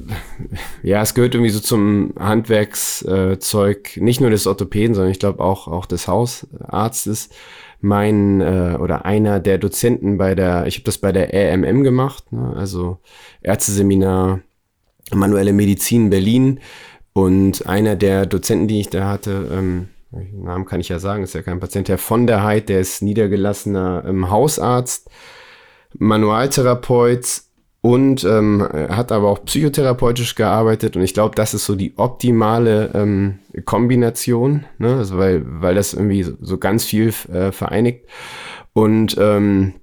ja, 0.82 1.02
es 1.02 1.14
gehört 1.14 1.34
irgendwie 1.34 1.50
so 1.50 1.60
zum 1.60 2.14
Handwerkszeug, 2.18 3.96
äh, 3.96 4.00
nicht 4.00 4.20
nur 4.20 4.30
des 4.30 4.46
Orthopäden, 4.46 4.94
sondern 4.94 5.10
ich 5.10 5.18
glaube 5.18 5.42
auch, 5.42 5.68
auch 5.68 5.86
des 5.86 6.08
Hausarztes. 6.08 7.28
Mein 7.80 8.40
äh, 8.40 8.76
oder 8.80 9.04
einer 9.04 9.38
der 9.38 9.58
Dozenten 9.58 10.16
bei 10.16 10.34
der, 10.34 10.66
ich 10.66 10.76
habe 10.76 10.84
das 10.84 10.98
bei 10.98 11.12
der 11.12 11.34
RMM 11.34 11.82
gemacht, 11.82 12.32
ne, 12.32 12.54
also 12.56 12.98
Ärzteseminar 13.42 14.40
Manuelle 15.12 15.52
Medizin 15.52 16.10
Berlin. 16.10 16.60
Und 17.12 17.66
einer 17.66 17.96
der 17.96 18.26
Dozenten, 18.26 18.68
die 18.68 18.80
ich 18.80 18.90
da 18.90 19.08
hatte, 19.08 19.48
ähm, 19.52 19.88
Namen 20.10 20.64
kann 20.64 20.80
ich 20.80 20.88
ja 20.88 20.98
sagen, 20.98 21.22
ist 21.22 21.34
ja 21.34 21.42
kein 21.42 21.60
Patient, 21.60 21.88
Herr 21.88 21.98
von 21.98 22.26
der 22.26 22.42
Heid, 22.42 22.68
der 22.68 22.80
ist 22.80 23.02
niedergelassener 23.02 24.04
ähm, 24.06 24.30
Hausarzt, 24.30 25.10
Manualtherapeut 25.98 27.42
und 27.86 28.24
ähm, 28.24 28.68
hat 28.72 29.12
aber 29.12 29.28
auch 29.28 29.44
psychotherapeutisch 29.44 30.34
gearbeitet 30.34 30.96
und 30.96 31.02
ich 31.02 31.14
glaube, 31.14 31.36
das 31.36 31.54
ist 31.54 31.66
so 31.66 31.76
die 31.76 31.96
optimale 31.96 32.90
ähm, 32.94 33.38
Kombination, 33.64 34.64
ne? 34.78 34.96
also 34.96 35.18
weil, 35.18 35.44
weil 35.46 35.76
das 35.76 35.94
irgendwie 35.94 36.24
so 36.24 36.58
ganz 36.58 36.84
viel 36.84 37.14
äh, 37.32 37.52
vereinigt 37.52 38.06
und 38.72 39.16
ähm, 39.20 39.74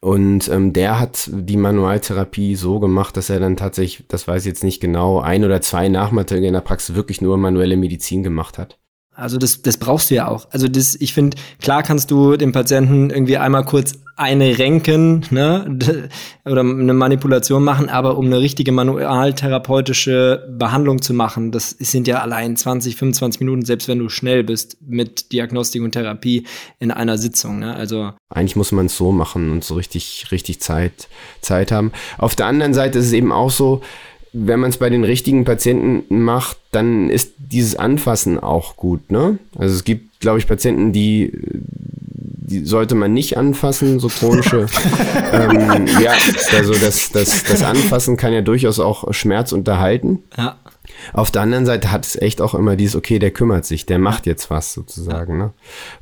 und 0.00 0.48
ähm, 0.48 0.72
der 0.74 1.00
hat 1.00 1.28
die 1.32 1.56
Manualtherapie 1.56 2.54
so 2.54 2.78
gemacht, 2.78 3.16
dass 3.16 3.30
er 3.30 3.40
dann 3.40 3.56
tatsächlich, 3.56 4.06
das 4.06 4.28
weiß 4.28 4.42
ich 4.42 4.50
jetzt 4.50 4.62
nicht 4.62 4.80
genau, 4.80 5.18
ein 5.18 5.44
oder 5.44 5.60
zwei 5.60 5.88
Nachmittage 5.88 6.46
in 6.46 6.52
der 6.52 6.60
Praxis 6.60 6.94
wirklich 6.94 7.20
nur 7.20 7.36
manuelle 7.38 7.78
Medizin 7.78 8.22
gemacht 8.22 8.58
hat. 8.58 8.78
Also 9.14 9.38
das, 9.38 9.62
das 9.62 9.76
brauchst 9.76 10.10
du 10.10 10.16
ja 10.16 10.28
auch. 10.28 10.48
Also 10.50 10.68
das, 10.68 10.96
ich 10.96 11.14
finde, 11.14 11.36
klar 11.60 11.82
kannst 11.82 12.10
du 12.10 12.36
dem 12.36 12.52
Patienten 12.52 13.10
irgendwie 13.10 13.36
einmal 13.36 13.64
kurz 13.64 13.94
eine 14.16 14.58
Renken 14.58 15.24
ne, 15.30 15.78
oder 16.44 16.60
eine 16.60 16.94
Manipulation 16.94 17.64
machen, 17.64 17.88
aber 17.88 18.16
um 18.16 18.26
eine 18.26 18.38
richtige 18.40 18.70
manualtherapeutische 18.70 20.48
Behandlung 20.56 21.02
zu 21.02 21.14
machen, 21.14 21.50
das 21.50 21.70
sind 21.70 22.06
ja 22.06 22.20
allein 22.20 22.56
20, 22.56 22.96
25 22.96 23.40
Minuten, 23.40 23.64
selbst 23.64 23.88
wenn 23.88 23.98
du 23.98 24.08
schnell 24.08 24.44
bist 24.44 24.76
mit 24.80 25.32
Diagnostik 25.32 25.82
und 25.82 25.92
Therapie 25.92 26.46
in 26.78 26.90
einer 26.90 27.18
Sitzung. 27.18 27.58
Ne? 27.58 27.74
Also 27.74 28.12
eigentlich 28.28 28.56
muss 28.56 28.72
man 28.72 28.86
es 28.86 28.96
so 28.96 29.10
machen 29.10 29.50
und 29.50 29.64
so 29.64 29.74
richtig, 29.74 30.26
richtig 30.30 30.60
Zeit, 30.60 31.08
Zeit 31.40 31.72
haben. 31.72 31.92
Auf 32.18 32.36
der 32.36 32.46
anderen 32.46 32.74
Seite 32.74 33.00
ist 33.00 33.06
es 33.06 33.12
eben 33.12 33.32
auch 33.32 33.50
so, 33.50 33.82
wenn 34.36 34.58
man 34.58 34.70
es 34.70 34.78
bei 34.78 34.90
den 34.90 35.04
richtigen 35.04 35.44
Patienten 35.44 36.22
macht, 36.22 36.58
dann 36.72 37.08
ist 37.08 37.34
dieses 37.38 37.76
Anfassen 37.76 38.40
auch 38.40 38.76
gut. 38.76 39.12
Ne? 39.12 39.38
Also 39.56 39.76
es 39.76 39.84
gibt, 39.84 40.20
glaube 40.20 40.40
ich, 40.40 40.48
Patienten, 40.48 40.92
die, 40.92 41.30
die 41.32 42.64
sollte 42.64 42.96
man 42.96 43.14
nicht 43.14 43.38
anfassen, 43.38 44.00
so 44.00 44.08
chronische. 44.08 44.66
ähm, 45.32 45.86
ja, 46.02 46.12
also 46.56 46.74
das, 46.74 47.12
das, 47.12 47.44
das 47.44 47.62
Anfassen 47.62 48.16
kann 48.16 48.32
ja 48.32 48.40
durchaus 48.40 48.80
auch 48.80 49.14
Schmerz 49.14 49.52
unterhalten. 49.52 50.24
Ja. 50.36 50.56
Auf 51.12 51.30
der 51.30 51.42
anderen 51.42 51.66
Seite 51.66 51.90
hat 51.90 52.06
es 52.06 52.16
echt 52.16 52.40
auch 52.40 52.54
immer 52.54 52.76
dieses, 52.76 52.96
okay, 52.96 53.18
der 53.18 53.30
kümmert 53.30 53.64
sich, 53.64 53.86
der 53.86 53.98
macht 53.98 54.26
jetzt 54.26 54.50
was 54.50 54.72
sozusagen. 54.72 55.38
Ne? 55.38 55.52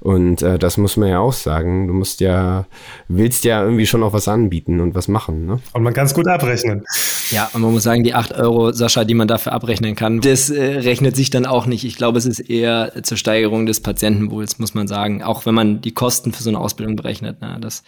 Und 0.01 0.43
äh, 0.43 0.59
das 0.59 0.77
muss 0.77 0.97
man 0.97 1.09
ja 1.09 1.19
auch 1.21 1.33
sagen. 1.33 1.89
Du 1.89 1.95
musst 1.95 2.21
ja, 2.21 2.67
willst 3.09 3.45
ja 3.45 3.63
irgendwie 3.63 3.87
schon 3.87 4.03
auch 4.03 4.13
was 4.13 4.29
anbieten 4.29 4.81
und 4.81 4.95
was 4.95 5.09
machen. 5.09 5.47
Ne? 5.47 5.61
Und 5.73 5.83
man 5.83 5.95
kann 5.95 6.07
es 6.07 6.15
gut 6.15 6.29
abrechnen. 6.29 6.85
Ja, 7.31 7.51
und 7.53 7.63
man 7.63 7.73
muss 7.73 7.83
sagen, 7.83 8.05
die 8.05 8.15
8 8.15 8.33
Euro, 8.33 8.73
Sascha, 8.73 9.05
die 9.05 9.15
man 9.15 9.29
dafür 9.29 9.53
abrechnen 9.53 9.95
kann, 9.97 10.21
das 10.21 10.51
äh, 10.51 10.63
rechnet 10.63 11.17
sich 11.17 11.31
dann 11.31 11.47
auch 11.47 11.67
nicht. 11.67 11.85
Ich 11.85 11.97
glaube, 11.97 12.19
es 12.19 12.27
ist 12.27 12.41
eher 12.41 12.93
zur 13.03 13.17
Steigerung 13.17 13.67
des 13.67 13.81
Patientenwohls, 13.81 14.59
muss 14.59 14.75
man 14.75 14.89
sagen. 14.89 15.23
Auch 15.23 15.47
wenn 15.47 15.55
man 15.55 15.81
die 15.81 15.93
Kosten 15.93 16.33
für 16.33 16.43
so 16.43 16.51
eine 16.51 16.61
Ausbildung 16.61 16.97
berechnet. 16.97 17.41
Ne? 17.41 17.59
Das 17.61 17.83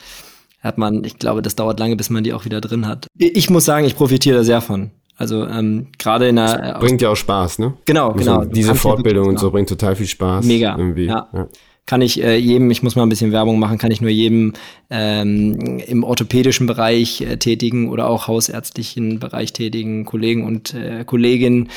hat 0.65 0.79
man, 0.79 1.05
ich 1.05 1.19
glaube, 1.19 1.43
das 1.43 1.57
dauert 1.57 1.79
lange, 1.79 1.95
bis 1.95 2.11
man 2.11 2.25
die 2.25 2.33
auch 2.33 2.47
wieder 2.47 2.61
drin 2.61 2.89
hat. 2.89 3.07
Ich 3.19 3.51
muss 3.51 3.67
sagen, 3.67 3.87
ich 3.87 3.97
profitiere 3.97 4.39
da 4.39 4.45
sehr 4.45 4.63
von. 4.63 4.91
Also 5.17 5.47
ähm, 5.47 5.89
gerade 5.99 6.29
in 6.29 6.37
der 6.37 6.73
das 6.73 6.81
bringt 6.81 7.01
ja 7.01 7.11
auch 7.11 7.17
Spaß, 7.17 7.61
ne? 7.61 7.75
Genau, 7.85 8.11
also 8.11 8.19
genau. 8.19 8.45
Diese 8.45 8.75
Fortbildung 8.75 9.29
und 9.29 9.39
so 9.39 9.51
bringt 9.51 9.69
total 9.69 9.95
viel 9.95 10.07
Spaß. 10.07 10.45
Mega. 10.45 10.77
Irgendwie. 10.77 11.07
Ja. 11.07 11.29
ja. 11.33 11.49
Kann 11.87 12.01
ich 12.01 12.23
äh, 12.23 12.37
jedem, 12.37 12.71
ich 12.71 12.83
muss 12.83 12.97
mal 12.97 13.03
ein 13.03 13.11
bisschen 13.11 13.31
Werbung 13.31 13.59
machen, 13.59 13.77
kann 13.77 13.91
ich 13.91 14.01
nur 14.01 14.11
jedem 14.11 14.55
ähm, 14.89 15.79
im 15.87 16.03
orthopädischen 16.03 16.67
Bereich 16.67 17.21
äh, 17.21 17.37
tätigen 17.37 17.91
oder 17.91 18.09
auch 18.09 18.27
hausärztlichen 18.27 19.21
Bereich 19.21 19.53
tätigen 19.53 20.05
Kollegen 20.07 20.47
und 20.47 20.73
äh, 20.73 21.05
Kolleginnen 21.05 21.69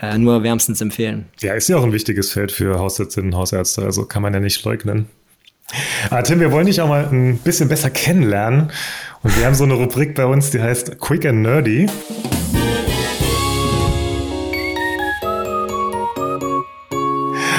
äh, 0.00 0.18
nur 0.18 0.42
wärmstens 0.42 0.80
empfehlen. 0.82 1.26
Ja, 1.40 1.54
ist 1.54 1.68
ja 1.68 1.78
auch 1.78 1.82
ein 1.82 1.92
wichtiges 1.92 2.30
Feld 2.30 2.52
für 2.52 2.78
Hausärztinnen 2.78 3.32
und 3.32 3.38
Hausärzte, 3.38 3.82
also 3.82 4.04
kann 4.04 4.22
man 4.22 4.34
ja 4.34 4.40
nicht 4.40 4.62
leugnen. 4.64 5.06
Aber 6.10 6.22
Tim, 6.22 6.40
wir 6.40 6.52
wollen 6.52 6.66
dich 6.66 6.80
auch 6.80 6.88
mal 6.88 7.08
ein 7.10 7.38
bisschen 7.38 7.68
besser 7.68 7.90
kennenlernen. 7.90 8.70
Und 9.22 9.36
wir 9.36 9.46
haben 9.46 9.54
so 9.54 9.64
eine 9.64 9.74
Rubrik 9.74 10.14
bei 10.14 10.24
uns, 10.24 10.50
die 10.50 10.60
heißt 10.60 10.98
Quick 11.00 11.26
and 11.26 11.42
Nerdy. 11.42 11.86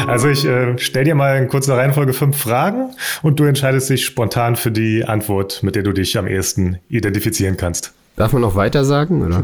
Also 0.09 0.29
ich 0.29 0.45
äh, 0.45 0.77
stelle 0.77 1.05
dir 1.05 1.15
mal 1.15 1.37
in 1.37 1.47
kurzer 1.47 1.77
Reihenfolge 1.77 2.13
fünf 2.13 2.37
Fragen 2.37 2.91
und 3.21 3.39
du 3.39 3.45
entscheidest 3.45 3.89
dich 3.89 4.05
spontan 4.05 4.55
für 4.55 4.71
die 4.71 5.05
Antwort, 5.05 5.63
mit 5.63 5.75
der 5.75 5.83
du 5.83 5.93
dich 5.93 6.17
am 6.17 6.27
ehesten 6.27 6.79
identifizieren 6.89 7.57
kannst. 7.57 7.93
Darf 8.15 8.33
man 8.33 8.41
noch 8.41 8.55
weiter 8.55 8.83
sagen, 8.83 9.25
oder? 9.25 9.43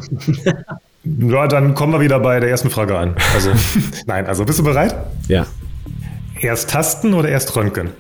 ja, 1.04 1.48
dann 1.48 1.76
kommen 1.76 1.94
wir 1.94 2.02
wieder 2.02 2.20
bei 2.20 2.40
der 2.40 2.50
ersten 2.50 2.70
Frage 2.70 2.98
an. 2.98 3.16
Also, 3.34 3.52
nein, 4.06 4.26
also 4.28 4.46
bist 4.46 4.60
du 4.60 4.64
bereit? 4.64 4.96
Ja. 5.28 5.46
Erst 6.40 6.70
Tasten 6.70 7.14
oder 7.14 7.30
erst 7.30 7.56
Röntgen? 7.56 7.92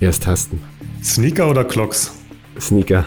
Erst 0.00 0.24
Tasten. 0.24 0.60
Sneaker 1.02 1.48
oder 1.48 1.64
Clocks? 1.64 2.12
Sneaker. 2.58 3.04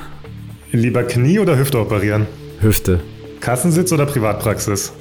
Lieber 0.72 1.04
Knie 1.04 1.40
oder 1.40 1.58
Hüfte 1.58 1.80
operieren? 1.80 2.28
Hüfte. 2.60 3.02
Kassensitz 3.42 3.92
oder 3.92 4.06
Privatpraxis? 4.06 4.94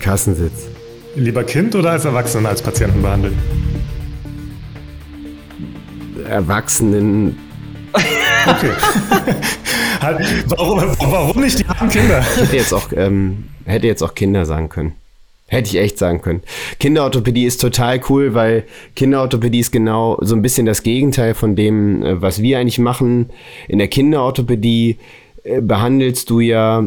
Kassensitz. 0.00 0.73
Lieber 1.16 1.44
Kind 1.44 1.74
oder 1.76 1.92
als 1.92 2.04
Erwachsenen 2.04 2.46
als 2.46 2.60
Patienten 2.60 3.00
behandeln? 3.00 3.38
Erwachsenen. 6.28 7.38
Okay. 8.46 8.70
warum, 10.48 10.78
warum 10.98 11.40
nicht 11.40 11.60
die 11.60 11.66
armen 11.66 11.90
Kinder? 11.90 12.20
Ich 12.34 12.42
hätte 12.42 12.56
jetzt 12.56 12.74
auch, 12.74 12.90
ähm, 12.96 13.44
hätte 13.64 13.86
jetzt 13.86 14.02
auch 14.02 14.14
Kinder 14.14 14.44
sagen 14.44 14.68
können. 14.68 14.94
Hätte 15.46 15.68
ich 15.68 15.76
echt 15.76 15.98
sagen 15.98 16.20
können. 16.20 16.42
Kinderorthopädie 16.80 17.44
ist 17.44 17.60
total 17.60 18.00
cool, 18.08 18.34
weil 18.34 18.64
Kinderorthopädie 18.96 19.60
ist 19.60 19.70
genau 19.70 20.18
so 20.20 20.34
ein 20.34 20.42
bisschen 20.42 20.66
das 20.66 20.82
Gegenteil 20.82 21.34
von 21.34 21.54
dem, 21.54 22.02
äh, 22.02 22.20
was 22.20 22.42
wir 22.42 22.58
eigentlich 22.58 22.78
machen. 22.80 23.30
In 23.68 23.78
der 23.78 23.88
Kinderorthopädie 23.88 24.98
äh, 25.44 25.60
behandelst 25.60 26.28
du 26.28 26.40
ja 26.40 26.84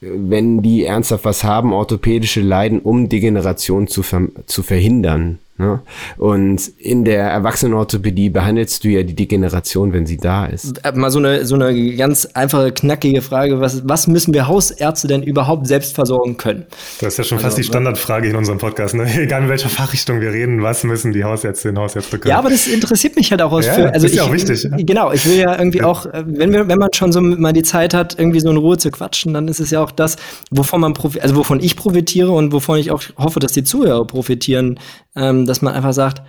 wenn 0.00 0.62
die 0.62 0.84
ernsthaft 0.84 1.24
was 1.24 1.44
haben, 1.44 1.72
orthopädische 1.72 2.40
Leiden, 2.40 2.80
um 2.80 3.08
Degeneration 3.08 3.88
zu, 3.88 4.02
ver 4.02 4.28
zu 4.46 4.62
verhindern. 4.62 5.38
Ne? 5.58 5.80
Und 6.18 6.68
in 6.78 7.04
der 7.04 7.24
Erwachsenenorthopädie 7.24 8.30
behandelst 8.30 8.84
du 8.84 8.88
ja 8.88 9.02
die 9.02 9.14
Degeneration, 9.14 9.92
wenn 9.92 10.06
sie 10.06 10.16
da 10.16 10.46
ist. 10.46 10.84
Äh, 10.84 10.92
mal 10.92 11.10
so 11.10 11.18
eine, 11.18 11.44
so 11.46 11.56
eine 11.56 11.96
ganz 11.96 12.26
einfache, 12.34 12.70
knackige 12.70 13.22
Frage. 13.22 13.60
Was, 13.60 13.88
was 13.88 14.06
müssen 14.06 14.32
wir 14.32 14.46
Hausärzte 14.46 15.08
denn 15.08 15.24
überhaupt 15.24 15.66
selbst 15.66 15.96
versorgen 15.96 16.36
können? 16.36 16.66
Das 17.00 17.14
ist 17.14 17.18
ja 17.18 17.24
schon 17.24 17.38
also, 17.38 17.48
fast 17.48 17.58
die 17.58 17.64
Standardfrage 17.64 18.28
in 18.28 18.36
unserem 18.36 18.58
Podcast. 18.58 18.94
Ne? 18.94 19.12
Egal 19.18 19.42
in 19.42 19.48
welcher 19.48 19.68
Fachrichtung 19.68 20.20
wir 20.20 20.32
reden, 20.32 20.62
was 20.62 20.84
müssen 20.84 21.12
die 21.12 21.24
Hausärztinnen 21.24 21.76
und 21.76 21.82
Hausärzte 21.82 22.20
können? 22.20 22.30
Ja, 22.30 22.38
aber 22.38 22.50
das 22.50 22.68
interessiert 22.68 23.16
mich 23.16 23.32
halt 23.32 23.42
auch 23.42 23.50
aus. 23.50 23.66
Ja, 23.66 23.72
für, 23.72 23.92
also 23.92 24.06
ist 24.06 24.14
ja 24.14 24.22
ich, 24.22 24.28
auch 24.28 24.32
wichtig. 24.32 24.62
Ja? 24.62 24.76
Genau, 24.76 25.10
ich 25.10 25.26
will 25.26 25.38
ja 25.38 25.58
irgendwie 25.58 25.82
auch, 25.82 26.06
äh, 26.06 26.22
wenn, 26.24 26.52
wir, 26.52 26.68
wenn 26.68 26.78
man 26.78 26.90
schon 26.94 27.10
so 27.10 27.20
mal 27.20 27.52
die 27.52 27.62
Zeit 27.62 27.94
hat, 27.94 28.16
irgendwie 28.16 28.38
so 28.38 28.48
in 28.48 28.58
Ruhe 28.58 28.78
zu 28.78 28.92
quatschen, 28.92 29.34
dann 29.34 29.48
ist 29.48 29.58
es 29.58 29.72
ja 29.72 29.82
auch 29.82 29.90
das, 29.90 30.18
wovon 30.52 30.80
man 30.80 30.94
also 31.20 31.34
wovon 31.34 31.58
ich 31.58 31.74
profitiere 31.74 32.30
und 32.30 32.52
wovon 32.52 32.78
ich 32.78 32.92
auch 32.92 33.02
hoffe, 33.16 33.40
dass 33.40 33.52
die 33.52 33.64
Zuhörer 33.64 34.06
profitieren, 34.06 34.78
ähm, 35.16 35.46
dass 35.48 35.62
man 35.62 35.74
einfach 35.74 35.92
sagt, 35.92 36.22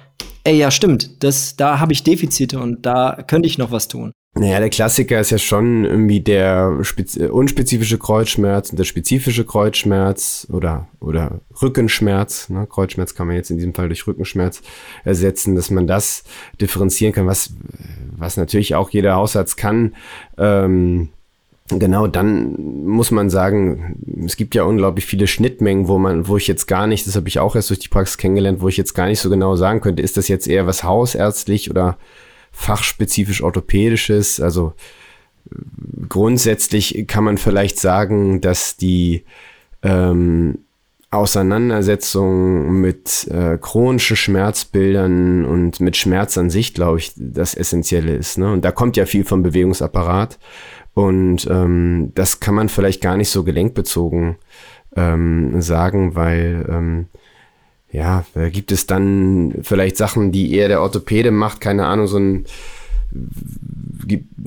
ey, 0.43 0.57
ja, 0.57 0.71
stimmt, 0.71 1.23
das, 1.23 1.55
da 1.55 1.79
habe 1.79 1.93
ich 1.93 2.03
Defizite 2.03 2.59
und 2.59 2.85
da 2.85 3.23
könnte 3.27 3.47
ich 3.47 3.57
noch 3.57 3.71
was 3.71 3.87
tun. 3.87 4.11
Naja, 4.35 4.59
der 4.59 4.69
Klassiker 4.69 5.19
ist 5.19 5.31
ja 5.31 5.39
schon 5.39 5.85
irgendwie 5.85 6.21
der 6.21 6.81
unspezifische 7.31 7.97
Kreuzschmerz 7.97 8.69
und 8.69 8.77
der 8.77 8.83
spezifische 8.83 9.43
Kreuzschmerz 9.43 10.47
oder, 10.51 10.87
oder 10.99 11.41
Rückenschmerz. 11.61 12.49
Ne? 12.49 12.67
Kreuzschmerz 12.67 13.15
kann 13.15 13.25
man 13.25 13.35
jetzt 13.35 13.49
in 13.49 13.57
diesem 13.57 13.73
Fall 13.73 13.87
durch 13.89 14.05
Rückenschmerz 14.05 14.61
ersetzen, 15.03 15.55
dass 15.55 15.71
man 15.71 15.87
das 15.87 16.23
differenzieren 16.61 17.11
kann, 17.11 17.25
was, 17.25 17.53
was 18.15 18.37
natürlich 18.37 18.75
auch 18.75 18.91
jeder 18.91 19.15
Hausarzt 19.15 19.57
kann. 19.57 19.95
Ähm, 20.37 21.09
Genau, 21.71 22.07
dann 22.07 22.85
muss 22.85 23.11
man 23.11 23.29
sagen, 23.29 23.95
es 24.25 24.37
gibt 24.37 24.55
ja 24.55 24.63
unglaublich 24.63 25.05
viele 25.05 25.27
Schnittmengen, 25.27 25.87
wo 25.87 25.99
man, 25.99 26.27
wo 26.27 26.35
ich 26.35 26.47
jetzt 26.47 26.67
gar 26.67 26.87
nicht, 26.87 27.05
das 27.05 27.15
habe 27.15 27.27
ich 27.27 27.37
auch 27.37 27.55
erst 27.55 27.69
durch 27.69 27.79
die 27.79 27.89
Praxis 27.89 28.17
kennengelernt, 28.17 28.61
wo 28.61 28.69
ich 28.69 28.77
jetzt 28.77 28.95
gar 28.95 29.05
nicht 29.05 29.19
so 29.19 29.29
genau 29.29 29.55
sagen 29.55 29.79
könnte, 29.79 30.01
ist 30.01 30.17
das 30.17 30.27
jetzt 30.27 30.47
eher 30.47 30.65
was 30.65 30.83
hausärztlich 30.83 31.69
oder 31.69 31.97
fachspezifisch 32.51 33.43
orthopädisches? 33.43 34.41
Also 34.41 34.73
grundsätzlich 36.07 37.05
kann 37.07 37.23
man 37.23 37.37
vielleicht 37.37 37.79
sagen, 37.79 38.41
dass 38.41 38.75
die 38.75 39.25
ähm, 39.83 40.59
Auseinandersetzung 41.11 42.81
mit 42.81 43.27
äh, 43.31 43.57
chronischen 43.59 44.15
Schmerzbildern 44.15 45.43
und 45.43 45.79
mit 45.79 45.97
Schmerz 45.97 46.37
an 46.37 46.51
sich, 46.51 46.75
glaube 46.75 46.99
ich, 46.99 47.13
das 47.15 47.55
Essentielle 47.55 48.15
ist. 48.15 48.37
Ne? 48.37 48.51
Und 48.51 48.63
da 48.63 48.71
kommt 48.71 48.95
ja 48.95 49.07
viel 49.07 49.25
vom 49.25 49.41
Bewegungsapparat. 49.41 50.37
Und 50.93 51.47
ähm, 51.49 52.11
das 52.15 52.39
kann 52.39 52.55
man 52.55 52.69
vielleicht 52.69 53.01
gar 53.01 53.17
nicht 53.17 53.29
so 53.29 53.43
gelenkbezogen 53.43 54.37
ähm, 54.95 55.61
sagen, 55.61 56.15
weil 56.15 56.65
ähm, 56.69 57.07
ja, 57.91 58.25
da 58.33 58.49
gibt 58.49 58.71
es 58.71 58.85
dann 58.85 59.55
vielleicht 59.63 59.97
Sachen, 59.97 60.31
die 60.31 60.53
eher 60.53 60.67
der 60.67 60.81
Orthopäde 60.81 61.31
macht, 61.31 61.61
keine 61.61 61.85
Ahnung, 61.85 62.07
so 62.07 62.17
ein 62.17 62.45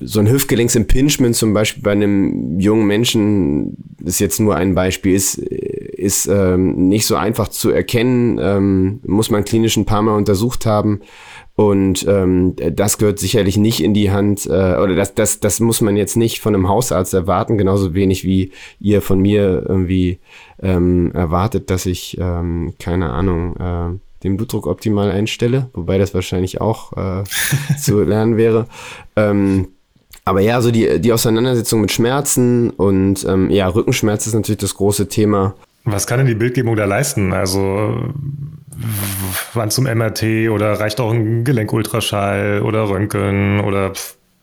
so 0.01 0.21
ein 0.21 0.31
Hüftgelenksimpingement 0.31 1.35
zum 1.35 1.53
Beispiel 1.53 1.83
bei 1.83 1.93
einem 1.93 2.59
jungen 2.61 2.87
Menschen, 2.87 3.77
ist 4.05 4.21
jetzt 4.21 4.41
nur 4.41 4.57
ein 4.57 4.75
Beispiel, 4.75 5.15
ist, 5.15 5.39
ist 5.39 6.27
ähm, 6.27 6.89
nicht 6.89 7.07
so 7.07 7.17
einfach 7.17 7.49
zu 7.49 7.71
erkennen, 7.71 8.39
ähm, 8.41 9.01
muss 9.05 9.31
man 9.31 9.45
klinisch 9.45 9.77
ein 9.77 9.87
paar 9.87 10.03
Mal 10.03 10.17
untersucht 10.17 10.67
haben. 10.67 11.01
Und 11.55 12.07
ähm, 12.09 12.57
das 12.57 12.97
gehört 12.97 13.19
sicherlich 13.19 13.59
nicht 13.59 13.83
in 13.83 13.93
die 13.93 14.11
Hand, 14.11 14.47
äh, 14.47 14.77
oder 14.77 14.95
das, 14.95 15.15
das, 15.15 15.39
das 15.41 15.61
muss 15.61 15.81
man 15.83 15.97
jetzt 15.97 16.17
nicht 16.17 16.41
von 16.41 16.55
einem 16.55 16.69
Hausarzt 16.69 17.13
erwarten, 17.13 17.59
genauso 17.59 17.95
wenig 17.95 18.25
wie 18.25 18.53
ihr 18.81 19.03
von 19.03 19.21
mir 19.21 19.65
irgendwie 19.69 20.19
ähm, 20.63 21.13
erwartet, 21.13 21.69
dass 21.69 21.85
ich, 21.85 22.17
ähm, 22.19 22.73
keine 22.79 23.11
Ahnung, 23.11 23.57
äh, 23.57 23.99
den 24.23 24.37
Blutdruck 24.37 24.67
optimal 24.67 25.11
einstelle, 25.11 25.69
wobei 25.75 25.99
das 25.99 26.15
wahrscheinlich 26.15 26.61
auch 26.61 26.93
äh, 26.97 27.25
zu 27.79 28.03
lernen 28.03 28.37
wäre. 28.37 28.67
Ähm, 29.17 29.69
aber 30.25 30.41
ja, 30.41 30.61
so 30.63 30.71
die, 30.71 31.01
die 31.01 31.13
Auseinandersetzung 31.13 31.81
mit 31.81 31.91
Schmerzen 31.91 32.71
und 32.71 33.25
ähm, 33.29 33.51
ja, 33.51 33.67
Rückenschmerz 33.67 34.27
ist 34.27 34.35
natürlich 34.35 34.61
das 34.61 34.77
große 34.77 35.09
Thema. 35.09 35.55
Was 35.85 36.07
kann 36.07 36.19
denn 36.19 36.29
die 36.29 36.37
Bildgebung 36.37 36.77
da 36.77 36.85
leisten? 36.85 37.33
Also 37.33 38.13
wann 39.55 39.71
zum 39.71 39.85
MRT 39.85 40.51
oder 40.51 40.73
reicht 40.81 41.01
auch 41.01 41.13
ein 41.13 41.45
Gelenkultraschall 41.45 42.63
oder 42.63 42.89
Röntgen 42.89 43.61
oder 43.61 43.93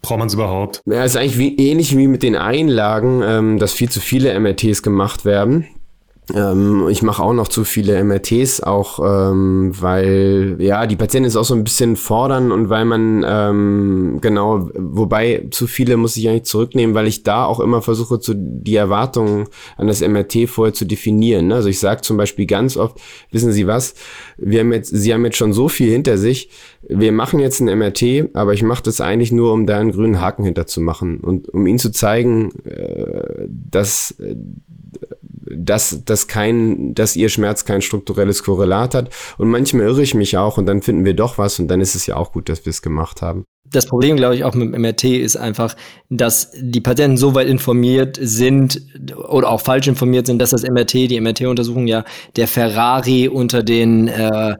braucht 0.01 0.19
man 0.19 0.27
es 0.27 0.33
überhaupt? 0.33 0.81
Ja, 0.85 1.03
ist 1.03 1.17
eigentlich 1.17 1.37
wie, 1.37 1.55
ähnlich 1.57 1.95
wie 1.97 2.07
mit 2.07 2.23
den 2.23 2.35
Einlagen, 2.35 3.21
ähm, 3.23 3.59
dass 3.59 3.73
viel 3.73 3.89
zu 3.89 3.99
viele 3.99 4.37
MRTs 4.39 4.81
gemacht 4.81 5.25
werden. 5.25 5.67
Ähm, 6.35 6.87
ich 6.89 7.01
mache 7.01 7.23
auch 7.23 7.33
noch 7.33 7.47
zu 7.47 7.63
viele 7.63 8.03
MRTs, 8.03 8.61
auch 8.61 8.99
ähm, 8.99 9.71
weil 9.79 10.57
ja 10.59 10.85
die 10.85 10.95
Patienten 10.95 11.27
es 11.27 11.35
auch 11.35 11.45
so 11.45 11.53
ein 11.53 11.63
bisschen 11.63 11.95
fordern 11.95 12.51
und 12.51 12.69
weil 12.69 12.85
man 12.85 13.25
ähm, 13.27 14.19
genau, 14.21 14.69
wobei 14.75 15.47
zu 15.51 15.67
viele 15.67 15.97
muss 15.97 16.17
ich 16.17 16.27
eigentlich 16.29 16.43
zurücknehmen, 16.43 16.95
weil 16.95 17.07
ich 17.07 17.23
da 17.23 17.45
auch 17.45 17.59
immer 17.59 17.81
versuche, 17.81 18.19
zu, 18.19 18.33
die 18.35 18.75
Erwartungen 18.75 19.47
an 19.77 19.87
das 19.87 20.01
MRT 20.01 20.47
vorher 20.47 20.73
zu 20.73 20.85
definieren. 20.85 21.47
Ne? 21.47 21.55
Also 21.55 21.69
ich 21.69 21.79
sage 21.79 22.01
zum 22.01 22.17
Beispiel 22.17 22.45
ganz 22.45 22.77
oft, 22.77 22.99
wissen 23.31 23.51
Sie 23.51 23.67
was, 23.67 23.95
wir 24.37 24.61
haben 24.61 24.73
jetzt, 24.73 24.89
Sie 24.89 25.13
haben 25.13 25.25
jetzt 25.25 25.37
schon 25.37 25.53
so 25.53 25.67
viel 25.67 25.91
hinter 25.91 26.17
sich, 26.17 26.49
wir 26.87 27.11
machen 27.11 27.39
jetzt 27.39 27.59
ein 27.59 27.77
MRT, 27.77 28.35
aber 28.35 28.53
ich 28.53 28.63
mache 28.63 28.83
das 28.83 29.01
eigentlich 29.01 29.31
nur, 29.31 29.53
um 29.53 29.65
da 29.65 29.79
einen 29.79 29.91
grünen 29.91 30.21
Haken 30.21 30.43
hinter 30.43 30.67
zu 30.67 30.81
machen 30.81 31.19
und 31.19 31.49
um 31.49 31.65
Ihnen 31.67 31.79
zu 31.79 31.91
zeigen, 31.91 32.51
äh, 32.65 33.47
dass 33.47 34.15
dass, 35.55 36.03
dass 36.05 36.27
kein, 36.27 36.93
dass 36.93 37.15
ihr 37.15 37.29
Schmerz 37.29 37.65
kein 37.65 37.81
strukturelles 37.81 38.43
Korrelat 38.43 38.93
hat. 38.93 39.09
Und 39.37 39.49
manchmal 39.49 39.87
irre 39.87 40.01
ich 40.01 40.13
mich 40.13 40.37
auch 40.37 40.57
und 40.57 40.65
dann 40.65 40.81
finden 40.81 41.05
wir 41.05 41.15
doch 41.15 41.37
was 41.37 41.59
und 41.59 41.67
dann 41.67 41.81
ist 41.81 41.95
es 41.95 42.05
ja 42.05 42.15
auch 42.15 42.31
gut, 42.31 42.49
dass 42.49 42.65
wir 42.65 42.71
es 42.71 42.81
gemacht 42.81 43.21
haben. 43.21 43.45
Das 43.71 43.85
Problem, 43.85 44.17
glaube 44.17 44.35
ich, 44.35 44.43
auch 44.43 44.55
mit 44.55 44.73
dem 44.73 44.81
MRT 44.81 45.03
ist 45.03 45.35
einfach, 45.35 45.75
dass 46.09 46.51
die 46.59 46.81
Patienten 46.81 47.17
so 47.17 47.35
weit 47.35 47.47
informiert 47.47 48.17
sind 48.19 48.81
oder 49.15 49.49
auch 49.49 49.61
falsch 49.61 49.87
informiert 49.87 50.25
sind, 50.25 50.39
dass 50.39 50.49
das 50.49 50.63
MRT, 50.63 50.93
die 50.93 51.21
MRT-Untersuchung 51.21 51.85
ja 51.85 52.03
der 52.35 52.47
Ferrari 52.47 53.27
unter 53.27 53.61
den 53.61 54.07
äh, 54.07 54.55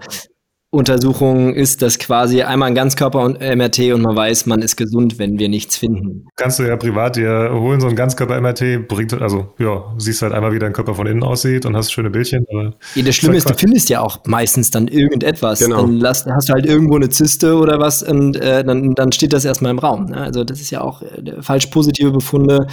Untersuchung 0.71 1.55
ist 1.55 1.81
das 1.81 1.97
quasi 1.97 2.43
einmal 2.43 2.67
ein 2.67 2.75
Ganzkörper 2.75 3.21
und 3.21 3.39
MRT 3.39 3.91
und 3.91 4.03
man 4.03 4.15
weiß, 4.15 4.45
man 4.45 4.61
ist 4.61 4.75
gesund, 4.75 5.17
wenn 5.17 5.39
wir 5.39 5.49
nichts 5.49 5.77
finden. 5.77 6.27
Kannst 6.35 6.59
du 6.59 6.63
ja 6.63 6.77
privat 6.77 7.15
dir 7.15 7.49
holen, 7.51 7.81
so 7.81 7.87
ein 7.87 7.95
Ganzkörper-MRT, 7.95 8.87
bringt, 8.87 9.19
also 9.19 9.51
ja, 9.57 9.83
siehst 9.97 10.21
halt 10.21 10.31
einmal, 10.31 10.53
wie 10.53 10.59
dein 10.59 10.71
Körper 10.71 10.93
von 10.93 11.07
innen 11.07 11.23
aussieht 11.23 11.65
und 11.65 11.75
hast 11.75 11.91
schöne 11.91 12.11
Bildchen. 12.11 12.45
Aber 12.51 12.75
ja, 12.93 13.03
das 13.03 13.15
Schlimme 13.15 13.37
ist, 13.37 13.47
halt 13.47 13.55
ist, 13.55 13.63
du 13.63 13.67
findest 13.67 13.89
ja 13.89 14.01
auch 14.01 14.19
meistens 14.25 14.69
dann 14.69 14.87
irgendetwas. 14.87 15.57
Genau. 15.57 15.81
Dann 15.81 15.95
lass, 15.95 16.27
hast 16.27 16.49
du 16.49 16.53
halt 16.53 16.67
irgendwo 16.67 16.97
eine 16.97 17.09
Zyste 17.09 17.57
oder 17.57 17.79
was 17.79 18.03
und 18.03 18.35
äh, 18.35 18.63
dann, 18.63 18.93
dann 18.93 19.11
steht 19.11 19.33
das 19.33 19.45
erstmal 19.45 19.71
im 19.71 19.79
Raum. 19.79 20.05
Ne? 20.05 20.17
Also 20.17 20.43
das 20.43 20.61
ist 20.61 20.69
ja 20.69 20.81
auch 20.81 21.01
äh, 21.01 21.41
falsch 21.41 21.65
positive 21.67 22.11
Befunde 22.11 22.67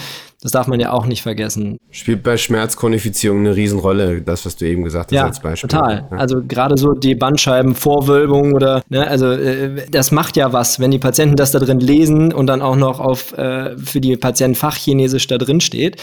das 0.47 0.53
darf 0.53 0.69
man 0.69 0.79
ja 0.79 0.93
auch 0.93 1.07
nicht 1.07 1.23
vergessen. 1.23 1.77
Spielt 1.91 2.23
bei 2.23 2.37
Schmerzchronifizierung 2.37 3.41
eine 3.41 3.57
Riesenrolle, 3.57 4.23
das, 4.23 4.47
was 4.47 4.55
du 4.55 4.65
eben 4.65 4.85
gesagt 4.85 5.11
hast 5.11 5.17
ja, 5.17 5.25
als 5.25 5.41
Beispiel. 5.41 5.69
Total. 5.69 6.07
Ja. 6.09 6.17
Also 6.17 6.41
gerade 6.47 6.77
so 6.79 6.93
die 6.93 7.17
Bandscheibenvorwölbung 7.17 8.55
oder, 8.55 8.81
ne, 8.89 9.09
also 9.09 9.33
äh, 9.33 9.87
das 9.91 10.13
macht 10.13 10.37
ja 10.37 10.53
was, 10.53 10.79
wenn 10.79 10.93
die 10.93 11.01
Patienten 11.01 11.35
das 11.35 11.51
da 11.51 11.59
drin 11.59 11.81
lesen 11.81 12.33
und 12.33 12.47
dann 12.47 12.63
auch 12.63 12.77
noch 12.77 13.01
auf 13.01 13.37
äh, 13.37 13.77
für 13.77 14.01
die 14.01 14.17
Patienten 14.17 14.55
Fachchinesisch 14.55 15.27
da 15.27 15.37
drin 15.37 15.61
steht 15.61 15.97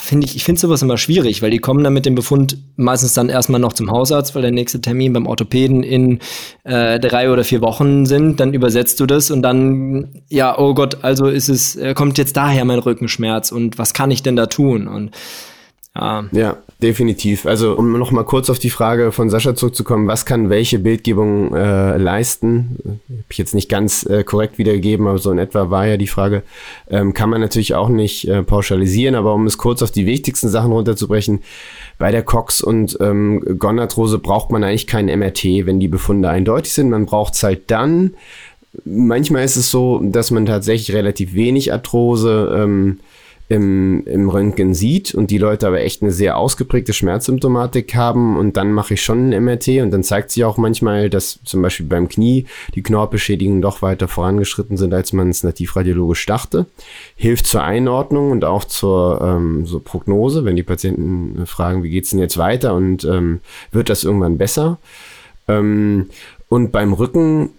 finde 0.00 0.26
ich, 0.26 0.36
ich 0.36 0.44
finde 0.44 0.60
sowas 0.60 0.82
immer 0.82 0.98
schwierig, 0.98 1.42
weil 1.42 1.50
die 1.50 1.58
kommen 1.58 1.84
dann 1.84 1.92
mit 1.92 2.04
dem 2.04 2.14
Befund 2.14 2.58
meistens 2.76 3.14
dann 3.14 3.28
erstmal 3.28 3.60
noch 3.60 3.72
zum 3.72 3.90
Hausarzt, 3.90 4.34
weil 4.34 4.42
der 4.42 4.50
nächste 4.50 4.80
Termin 4.80 5.12
beim 5.12 5.26
Orthopäden 5.26 5.82
in 5.82 6.18
äh, 6.64 6.98
drei 6.98 7.30
oder 7.30 7.44
vier 7.44 7.60
Wochen 7.60 8.04
sind. 8.04 8.40
Dann 8.40 8.52
übersetzt 8.52 8.98
du 9.00 9.06
das 9.06 9.30
und 9.30 9.42
dann, 9.42 10.22
ja, 10.28 10.58
oh 10.58 10.74
Gott, 10.74 11.04
also 11.04 11.28
ist 11.28 11.48
es, 11.48 11.76
äh, 11.76 11.94
kommt 11.94 12.18
jetzt 12.18 12.36
daher 12.36 12.64
mein 12.64 12.80
Rückenschmerz 12.80 13.52
und 13.52 13.78
was 13.78 13.94
kann 13.94 14.10
ich 14.10 14.22
denn 14.22 14.36
da 14.36 14.46
tun? 14.46 14.88
Und 14.88 15.12
ja. 15.94 16.24
ja, 16.32 16.56
definitiv. 16.82 17.46
Also 17.46 17.76
um 17.76 17.92
noch 17.98 18.10
mal 18.10 18.24
kurz 18.24 18.50
auf 18.50 18.58
die 18.58 18.70
Frage 18.70 19.12
von 19.12 19.30
Sascha 19.30 19.54
zurückzukommen, 19.54 20.08
was 20.08 20.26
kann 20.26 20.50
welche 20.50 20.78
Bildgebung 20.78 21.54
äh, 21.54 21.96
leisten? 21.96 23.00
Habe 23.08 23.24
ich 23.28 23.38
jetzt 23.38 23.54
nicht 23.54 23.68
ganz 23.68 24.04
äh, 24.04 24.24
korrekt 24.24 24.58
wiedergegeben, 24.58 25.06
aber 25.06 25.18
so 25.18 25.30
in 25.30 25.38
etwa 25.38 25.70
war 25.70 25.86
ja 25.86 25.96
die 25.96 26.06
Frage. 26.06 26.42
Ähm, 26.88 27.14
kann 27.14 27.30
man 27.30 27.40
natürlich 27.40 27.74
auch 27.74 27.88
nicht 27.88 28.26
äh, 28.28 28.42
pauschalisieren, 28.42 29.14
aber 29.14 29.34
um 29.34 29.46
es 29.46 29.58
kurz 29.58 29.82
auf 29.82 29.90
die 29.90 30.06
wichtigsten 30.06 30.48
Sachen 30.48 30.72
runterzubrechen, 30.72 31.40
bei 31.98 32.10
der 32.10 32.22
Cox 32.22 32.62
und 32.62 32.96
ähm, 33.00 33.58
Gonarthrose 33.58 34.18
braucht 34.18 34.50
man 34.50 34.64
eigentlich 34.64 34.86
keinen 34.86 35.18
MRT, 35.18 35.44
wenn 35.66 35.80
die 35.80 35.88
Befunde 35.88 36.30
eindeutig 36.30 36.72
sind. 36.72 36.90
Man 36.90 37.06
braucht 37.06 37.34
es 37.34 37.42
halt 37.42 37.70
dann. 37.70 38.14
Manchmal 38.84 39.44
ist 39.44 39.56
es 39.56 39.70
so, 39.70 40.00
dass 40.02 40.30
man 40.30 40.46
tatsächlich 40.46 40.96
relativ 40.96 41.34
wenig 41.34 41.72
Arthrose 41.72 42.56
ähm, 42.56 43.00
im, 43.50 44.04
im 44.06 44.28
Röntgen 44.28 44.74
sieht 44.74 45.12
und 45.12 45.32
die 45.32 45.38
Leute 45.38 45.66
aber 45.66 45.80
echt 45.80 46.02
eine 46.02 46.12
sehr 46.12 46.36
ausgeprägte 46.36 46.92
Schmerzsymptomatik 46.92 47.96
haben 47.96 48.36
und 48.36 48.56
dann 48.56 48.72
mache 48.72 48.94
ich 48.94 49.02
schon 49.02 49.30
ein 49.30 49.44
MRT 49.44 49.80
und 49.82 49.90
dann 49.90 50.04
zeigt 50.04 50.30
sich 50.30 50.44
auch 50.44 50.56
manchmal, 50.56 51.10
dass 51.10 51.40
zum 51.44 51.60
Beispiel 51.60 51.86
beim 51.86 52.08
Knie 52.08 52.46
die 52.76 52.82
Knorpelschädigungen 52.84 53.60
doch 53.60 53.82
weiter 53.82 54.06
vorangeschritten 54.06 54.76
sind, 54.76 54.94
als 54.94 55.12
man 55.12 55.30
es 55.30 55.42
nativradiologisch 55.42 56.24
dachte. 56.26 56.66
Hilft 57.16 57.48
zur 57.48 57.64
Einordnung 57.64 58.30
und 58.30 58.44
auch 58.44 58.62
zur 58.62 59.20
ähm, 59.20 59.66
so 59.66 59.80
Prognose, 59.80 60.44
wenn 60.44 60.54
die 60.54 60.62
Patienten 60.62 61.44
fragen, 61.44 61.82
wie 61.82 61.90
geht's 61.90 62.10
denn 62.10 62.20
jetzt 62.20 62.38
weiter 62.38 62.74
und 62.74 63.04
ähm, 63.04 63.40
wird 63.72 63.88
das 63.88 64.04
irgendwann 64.04 64.38
besser? 64.38 64.78
Ähm, 65.48 66.08
und 66.48 66.70
beim 66.70 66.92
Rücken 66.92 67.50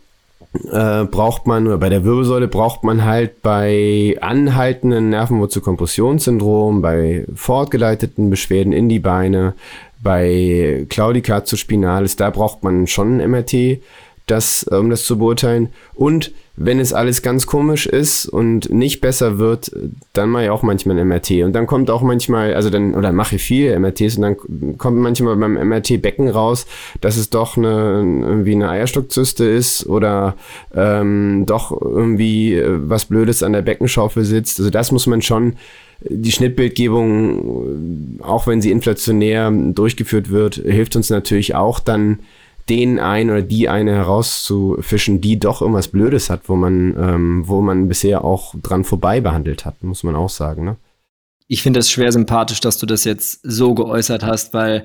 äh, 0.54 1.06
braucht 1.06 1.48
man, 1.48 1.68
oder 1.68 1.78
bei 1.78 1.90
der 1.90 2.04
Wirbelsäule 2.04 2.48
braucht 2.48 2.84
man 2.84 3.06
halt 3.06 3.42
bei 3.42 4.18
anhaltenden 4.20 5.10
Nervenwurzelkompressionssyndrom, 5.10 6.82
bei 6.82 7.26
fortgeleiteten 7.34 8.30
Beschwerden 8.30 8.74
in 8.74 8.90
die 8.90 9.00
Beine, 9.00 9.54
bei 10.04 10.86
Claudica 10.90 11.46
zu 11.46 11.56
Spinalis, 11.56 12.16
da 12.16 12.30
braucht 12.30 12.64
man 12.64 12.88
schon 12.88 13.22
ein 13.22 13.32
MRT, 13.32 13.82
das, 14.32 14.64
um 14.64 14.90
das 14.90 15.06
zu 15.06 15.18
beurteilen. 15.18 15.70
Und 15.94 16.32
wenn 16.56 16.80
es 16.80 16.94
alles 16.94 17.22
ganz 17.22 17.48
komisch 17.48 17.86
ist 17.86 18.28
und 18.28 18.70
nicht 18.70 19.02
besser 19.02 19.40
wird, 19.40 19.72
dann 20.14 20.30
mache 20.30 20.46
ich 20.46 20.50
auch 20.50 20.64
manchmal 20.64 20.98
ein 20.98 21.08
MRT. 21.08 21.32
Und 21.44 21.54
dann 21.54 21.68
kommt 21.68 21.90
auch 21.90 22.02
manchmal, 22.02 22.54
also 22.54 22.70
dann, 22.70 22.96
oder 22.96 23.12
mache 23.12 23.36
ich 23.36 23.44
viel 23.44 23.78
MRTs 23.78 24.18
und 24.18 24.22
dann 24.22 24.78
kommt 24.78 24.98
manchmal 24.98 25.36
beim 25.36 25.54
MRT-Becken 25.54 26.30
raus, 26.30 26.66
dass 27.02 27.18
es 27.18 27.30
doch 27.30 27.58
eine, 27.58 27.70
irgendwie 27.70 28.54
eine 28.54 28.70
Eierstockzyste 28.70 29.46
ist 29.46 29.86
oder 29.88 30.36
ähm, 30.74 31.46
doch 31.46 31.72
irgendwie 31.82 32.56
äh, 32.56 32.80
was 32.84 33.06
Blödes 33.06 33.44
an 33.44 33.54
der 33.54 33.62
Beckenschaufel 33.62 34.24
sitzt. 34.24 34.60
Also 34.60 34.70
das 34.70 34.92
muss 34.92 35.08
man 35.08 35.22
schon 35.22 35.56
die 36.04 36.32
Schnittbildgebung, 36.32 38.20
auch 38.22 38.48
wenn 38.48 38.62
sie 38.62 38.72
inflationär 38.72 39.52
durchgeführt 39.52 40.32
wird, 40.32 40.56
hilft 40.56 40.96
uns 40.96 41.10
natürlich 41.10 41.54
auch 41.54 41.80
dann 41.80 42.20
den 42.70 43.00
einen 43.00 43.30
oder 43.30 43.42
die 43.42 43.70
eine 43.70 43.94
herauszufischen, 43.94 45.22
die 45.22 45.40
doch 45.40 45.62
irgendwas 45.62 45.88
Blödes 45.90 46.30
hat, 46.30 46.48
wo 46.48 46.56
man, 46.56 46.96
ähm, 46.98 47.48
wo 47.48 47.62
man 47.62 47.88
bisher 47.88 48.24
auch 48.24 48.56
dran 48.62 48.84
vorbei 48.84 49.22
behandelt 49.22 49.66
hat, 49.66 49.84
muss 49.84 50.04
man 50.04 50.16
auch 50.16 50.30
sagen. 50.30 50.66
Ne? 50.66 50.78
Ich 51.48 51.64
finde 51.64 51.80
es 51.80 51.90
schwer 51.90 52.12
sympathisch, 52.12 52.62
dass 52.62 52.78
du 52.78 52.86
das 52.86 53.04
jetzt 53.04 53.42
so 53.44 53.74
geäußert 53.74 54.24
hast, 54.24 54.54
weil 54.54 54.84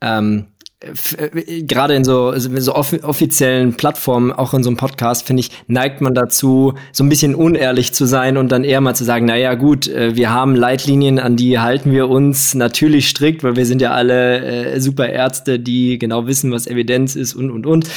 ähm, 0.00 0.46
äh, 0.48 0.57
gerade 0.80 1.94
in 1.94 2.04
so, 2.04 2.32
so 2.38 2.74
offiziellen 2.74 3.74
Plattformen, 3.74 4.30
auch 4.30 4.54
in 4.54 4.62
so 4.62 4.70
einem 4.70 4.76
Podcast, 4.76 5.26
finde 5.26 5.40
ich, 5.40 5.50
neigt 5.66 6.00
man 6.00 6.14
dazu, 6.14 6.74
so 6.92 7.02
ein 7.02 7.08
bisschen 7.08 7.34
unehrlich 7.34 7.92
zu 7.92 8.06
sein 8.06 8.36
und 8.36 8.52
dann 8.52 8.62
eher 8.62 8.80
mal 8.80 8.94
zu 8.94 9.04
sagen, 9.04 9.26
naja, 9.26 9.54
gut, 9.54 9.88
äh, 9.88 10.14
wir 10.14 10.30
haben 10.30 10.54
Leitlinien, 10.54 11.18
an 11.18 11.36
die 11.36 11.58
halten 11.58 11.90
wir 11.90 12.08
uns 12.08 12.54
natürlich 12.54 13.08
strikt, 13.08 13.42
weil 13.42 13.56
wir 13.56 13.66
sind 13.66 13.82
ja 13.82 13.90
alle 13.90 14.44
äh, 14.44 14.80
super 14.80 15.08
Ärzte, 15.08 15.58
die 15.58 15.98
genau 15.98 16.26
wissen, 16.26 16.52
was 16.52 16.68
Evidenz 16.68 17.16
ist 17.16 17.34
und, 17.34 17.50
und, 17.50 17.66
und. 17.66 17.88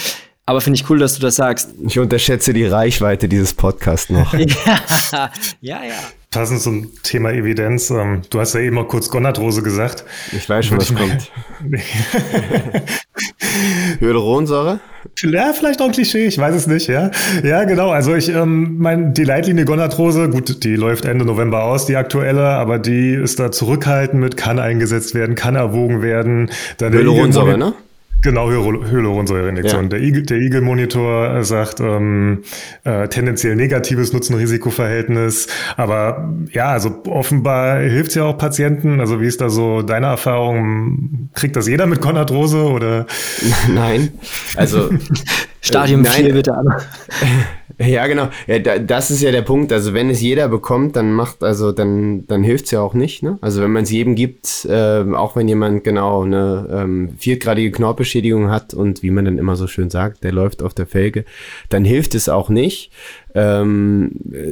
Aber 0.48 0.60
finde 0.60 0.80
ich 0.80 0.90
cool, 0.90 0.98
dass 0.98 1.14
du 1.14 1.22
das 1.22 1.36
sagst. 1.36 1.70
Ich 1.86 2.00
unterschätze 2.00 2.52
die 2.52 2.66
Reichweite 2.66 3.30
dieses 3.30 3.54
Podcasts 3.54 4.10
noch. 4.10 4.34
ja, 5.12 5.30
ja. 5.62 5.84
ja. 5.84 5.94
Passend 6.32 6.62
zum 6.62 6.92
Thema 7.04 7.34
Evidenz. 7.34 7.90
Ähm, 7.90 8.22
du 8.30 8.40
hast 8.40 8.54
ja 8.54 8.62
eben 8.62 8.78
mal 8.78 8.88
kurz 8.88 9.10
Gonadrose 9.10 9.64
gesagt. 9.64 10.06
Ich 10.32 10.48
weiß 10.48 10.66
schon, 10.66 10.78
was 10.78 10.96
kommt. 10.96 11.30
Hyaluronsäure? 14.00 14.80
Ja, 15.24 15.52
vielleicht 15.54 15.82
auch 15.82 15.88
ein 15.88 15.92
Klischee, 15.92 16.26
ich 16.26 16.38
weiß 16.38 16.56
es 16.56 16.68
nicht, 16.68 16.88
ja. 16.88 17.12
Ja, 17.44 17.66
genau. 17.66 17.90
Also 17.90 18.16
ich 18.16 18.30
ähm, 18.30 18.78
meine, 18.78 19.12
die 19.12 19.26
Leitlinie 19.26 19.66
Gonadrose, 19.66 20.30
gut, 20.30 20.64
die 20.64 20.78
läuft 20.78 21.04
Ende 21.04 21.26
November 21.26 21.64
aus, 21.64 21.86
die 21.86 21.98
aktuelle, 21.98 22.48
aber 22.48 22.80
die 22.80 23.14
ist 23.14 23.40
da 23.40 23.52
zurückhaltend 23.52 24.22
mit, 24.22 24.38
kann 24.38 24.58
eingesetzt 24.58 25.14
werden, 25.14 25.36
kann 25.36 25.56
erwogen 25.56 26.02
werden. 26.02 26.50
Hyaluronsäure, 26.80 27.58
ne? 27.58 27.74
Genau, 28.22 28.50
Hyaluronsäureinjektion. 28.50 29.84
Ja. 29.84 29.90
Der, 29.90 30.00
Eagle, 30.00 30.24
der 30.24 30.38
Eagle-Monitor 30.38 31.44
sagt 31.44 31.80
ähm, 31.80 32.44
äh, 32.84 33.08
tendenziell 33.08 33.56
negatives 33.56 34.14
Nutzen-Risiko-Verhältnis. 34.14 35.48
Aber 35.78 36.32
ja, 36.52 36.70
also 36.70 37.02
offenbar 37.08 37.80
hilft 37.80 38.10
es 38.10 38.16
ja 38.16 38.24
auch 38.26 38.38
Patienten. 38.38 39.00
Also 39.00 39.22
wie 39.22 39.28
ist 39.28 39.42
da 39.42 39.50
so 39.50 39.82
deine 39.82 40.08
Erfahrung? 40.08 41.30
Kriegt 41.34 41.56
das 41.56 41.68
jeder 41.68 41.88
mit 41.88 42.02
Konadrose 42.02 42.64
oder? 42.64 43.08
Nein. 43.74 44.10
Also 44.56 44.90
Stadium 45.62 46.04
4 46.04 46.30
äh, 46.30 46.34
bitte 46.34 46.54
an. 46.54 46.76
Ja, 47.78 48.06
genau. 48.08 48.30
Ja, 48.48 48.60
da, 48.60 48.80
das 48.80 49.12
ist 49.12 49.22
ja 49.22 49.32
der 49.32 49.42
Punkt. 49.42 49.72
Also 49.74 49.94
wenn 49.94 50.10
es 50.10 50.22
jeder 50.22 50.48
bekommt, 50.48 50.96
dann 50.96 51.14
macht, 51.14 51.44
also 51.44 51.72
dann, 51.72 52.28
dann 52.28 52.44
hilft 52.44 52.66
es 52.66 52.72
ja 52.72 52.82
auch 52.82 52.94
nicht. 52.94 53.24
Ne? 53.24 53.38
Also 53.42 53.62
wenn 53.62 53.72
man 53.72 53.84
es 53.84 53.92
jedem 53.92 54.16
gibt, 54.16 54.66
äh, 54.66 55.04
auch 55.14 55.36
wenn 55.36 55.48
jemand 55.48 55.84
genau 55.84 56.24
eine 56.24 56.68
ähm, 56.72 57.10
viergradige 57.18 57.72
Knorpelschädigung 57.72 58.50
hat 58.50 58.74
und 58.74 59.04
wie 59.04 59.12
man 59.12 59.26
dann 59.26 59.38
immer 59.38 59.56
so 59.56 59.68
schön 59.68 59.90
sagt, 59.90 60.24
der 60.24 60.32
läuft 60.32 60.62
auf 60.62 60.74
der 60.74 60.86
Felge, 60.86 61.26
dann 61.70 61.86
hilft 61.86 62.14
es 62.16 62.30
auch 62.30 62.50
nicht. 62.50 62.92
Ähm, 63.34 64.12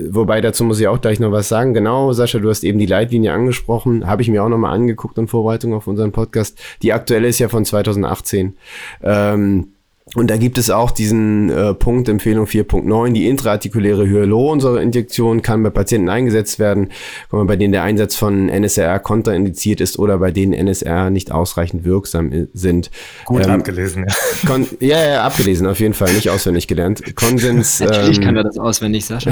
wobei 0.10 0.42
dazu 0.42 0.64
muss 0.64 0.80
ich 0.80 0.88
auch 0.88 1.02
gleich 1.02 1.20
noch 1.20 1.32
was 1.32 1.50
sagen. 1.50 1.74
Genau, 1.74 2.14
Sascha, 2.14 2.40
du 2.40 2.50
hast 2.50 2.64
eben 2.64 2.80
die 2.80 2.86
Leitlinie 2.86 3.34
angesprochen, 3.34 4.08
habe 4.08 4.22
ich 4.22 4.30
mir 4.30 4.44
auch 4.44 4.50
nochmal 4.50 4.74
angeguckt 4.74 5.18
in 5.18 5.28
Vorbereitung 5.28 5.74
auf 5.74 5.88
unseren 5.88 6.12
Podcast. 6.12 6.58
Die 6.82 6.94
aktuelle 6.94 7.28
ist 7.28 7.40
ja 7.40 7.50
von 7.50 7.66
2018. 7.66 8.56
Ähm, 9.04 9.74
und 10.16 10.30
da 10.30 10.38
gibt 10.38 10.58
es 10.58 10.70
auch 10.70 10.92
diesen 10.92 11.50
äh, 11.50 11.74
Punkt, 11.74 12.10
Empfehlung 12.10 12.46
4.9, 12.46 13.12
die 13.14 13.28
intraartikuläre 13.28 14.08
Hyaluronsäureinjektion 14.08 15.42
kann 15.42 15.64
bei 15.64 15.70
Patienten 15.70 16.10
eingesetzt 16.10 16.60
werden, 16.60 16.90
bei 17.32 17.56
denen 17.56 17.72
der 17.72 17.84
Einsatz 17.84 18.16
von 18.16 18.50
NSR 18.50 19.00
kontraindiziert 19.00 19.82
ist 19.82 20.00
oder 20.00 20.18
bei 20.18 20.32
denen 20.32 20.54
NSR 20.54 21.10
nicht 21.10 21.32
ausreichend 21.32 21.84
wirksam 21.84 22.32
äh, 22.32 22.48
sind. 22.54 22.90
Gut 23.26 23.46
ähm, 23.46 23.52
abgelesen, 23.52 24.06
ja. 24.08 24.58
ja. 24.80 25.10
Ja, 25.10 25.24
abgelesen, 25.24 25.68
auf 25.68 25.80
jeden 25.80 25.94
Fall, 25.94 26.14
nicht 26.14 26.30
auswendig 26.30 26.68
gelernt. 26.68 27.16
Konsens. 27.16 27.80
Natürlich 27.80 28.18
ähm, 28.18 28.24
kann 28.24 28.36
er 28.36 28.44
das 28.44 28.58
auswendig, 28.58 29.06
Sascha. 29.06 29.32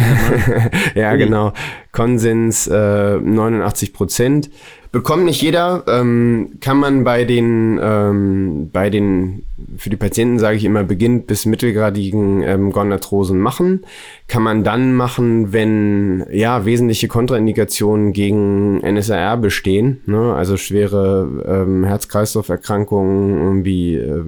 ja, 0.96 1.16
genau. 1.16 1.54
Konsens 1.92 2.68
äh, 2.68 3.18
89 3.20 3.94
Prozent. 3.94 4.50
Bekommt 4.92 5.26
nicht 5.26 5.42
jeder, 5.42 5.84
ähm, 5.88 6.58
kann 6.62 6.78
man 6.78 7.04
bei 7.04 7.24
den, 7.24 7.80
ähm, 7.82 8.70
bei 8.72 8.90
den, 8.90 9.44
für 9.78 9.90
die 9.90 9.96
Patienten 9.96 10.40
sage 10.40 10.58
ich 10.58 10.66
immer, 10.66 10.84
beginnt 10.84 11.28
bis 11.28 11.46
mittelgradigen 11.46 12.42
ähm, 12.44 12.72
Gonarthrosen 12.72 13.40
machen. 13.40 13.86
Kann 14.28 14.44
man 14.44 14.64
dann 14.64 14.94
machen, 14.94 15.54
wenn 15.54 16.26
ja 16.32 16.66
wesentliche 16.66 17.08
Kontraindikationen 17.08 18.14
gegen 18.14 18.78
NSAR 18.80 19.38
bestehen, 19.38 20.02
ne? 20.06 20.34
also 20.34 20.58
schwere 20.58 21.28
ähm, 21.46 21.84
Herz-Kreislauf-Erkrankungen, 21.84 23.38
irgendwie 23.38 23.96
äh, 23.96 24.24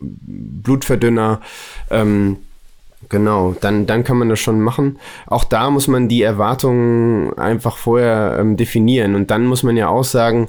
Blutverdünner, 0.00 1.40
ähm, 1.90 2.38
Genau, 3.08 3.54
dann, 3.60 3.86
dann 3.86 4.04
kann 4.04 4.18
man 4.18 4.28
das 4.28 4.40
schon 4.40 4.60
machen. 4.60 4.98
Auch 5.26 5.44
da 5.44 5.70
muss 5.70 5.88
man 5.88 6.08
die 6.08 6.22
Erwartungen 6.22 7.32
einfach 7.38 7.76
vorher 7.76 8.36
ähm, 8.38 8.56
definieren. 8.56 9.14
Und 9.14 9.30
dann 9.30 9.46
muss 9.46 9.62
man 9.62 9.76
ja 9.76 9.88
auch 9.88 10.04
sagen, 10.04 10.48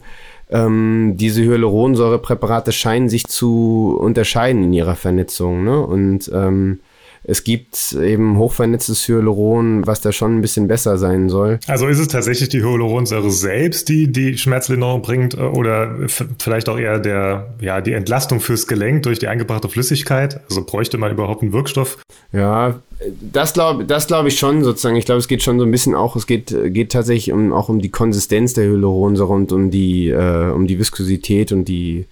ähm, 0.50 1.14
diese 1.16 1.44
Hyaluronsäurepräparate 1.44 2.72
scheinen 2.72 3.10
sich 3.10 3.26
zu 3.26 3.98
unterscheiden 4.00 4.64
in 4.64 4.74
ihrer 4.74 4.96
Vernetzung. 4.96 5.64
Ne? 5.64 5.80
Und 5.80 6.30
ähm, 6.34 6.80
es 7.28 7.44
gibt 7.44 7.94
eben 7.94 8.38
hochvernetztes 8.38 9.08
Hyaluron, 9.08 9.88
was 9.88 10.02
da 10.02 10.12
schon 10.12 10.38
ein 10.38 10.42
bisschen 10.42 10.68
besser 10.68 10.98
sein 10.98 11.30
soll. 11.30 11.60
Also 11.68 11.88
ist 11.88 12.00
es 12.00 12.08
tatsächlich 12.08 12.50
die 12.50 12.62
Hyaluronsäure 12.62 13.32
selbst, 13.32 13.90
die 13.90 14.12
die 14.12 14.38
Schmerzlinderung 14.38 15.02
bringt 15.02 15.34
äh, 15.34 15.42
oder 15.42 15.96
vielleicht 16.08 16.70
auch 16.70 16.78
eher 16.78 17.00
der, 17.00 17.56
ja, 17.62 17.82
die 17.82 17.94
Entlastung 17.94 18.40
fürs 18.40 18.68
Gelenk 18.68 19.04
durch 19.04 19.20
die 19.20 19.28
eingebrachte 19.28 19.70
Flüssigkeit? 19.70 20.42
Also 20.50 20.64
bräuchte 20.64 20.98
man 20.98 21.12
überhaupt 21.12 21.42
einen 21.42 21.52
Wirkstoff? 21.52 21.98
Ja, 22.32 22.80
das 23.20 23.54
glaube 23.54 23.86
das 23.86 24.08
glaub 24.08 24.26
ich 24.26 24.38
schon 24.38 24.64
sozusagen. 24.64 24.96
Ich 24.96 25.06
glaube, 25.06 25.20
es 25.20 25.28
geht 25.28 25.42
schon 25.42 25.58
so 25.58 25.66
ein 25.66 25.72
bisschen 25.72 25.96
auch, 25.96 26.16
es 26.16 26.28
geht, 26.28 26.56
geht 26.68 26.92
tatsächlich 26.92 27.34
um, 27.34 27.54
auch 27.54 27.70
um 27.70 27.80
die 27.80 27.90
Konsistenz 27.90 28.54
der 28.54 28.66
Hyaluronsäure 28.66 29.34
und 29.34 29.52
um 29.52 29.72
die, 29.72 30.10
äh, 30.10 30.52
um 30.52 30.68
die 30.68 30.78
Viskosität 30.78 31.52
und 31.52 31.66
die, 31.66 32.06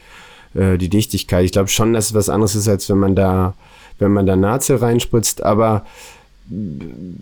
äh, 0.56 0.78
die 0.78 0.90
Dichtigkeit. 0.90 1.46
Ich 1.46 1.52
glaube 1.52 1.70
schon, 1.70 1.94
dass 1.94 2.08
es 2.08 2.14
was 2.16 2.30
anderes 2.30 2.56
ist, 2.56 2.68
als 2.68 2.90
wenn 2.90 2.98
man 2.98 3.16
da 3.16 3.54
wenn 4.00 4.12
man 4.12 4.26
da 4.26 4.36
Nazel 4.36 4.78
reinspritzt, 4.78 5.44
aber 5.44 5.86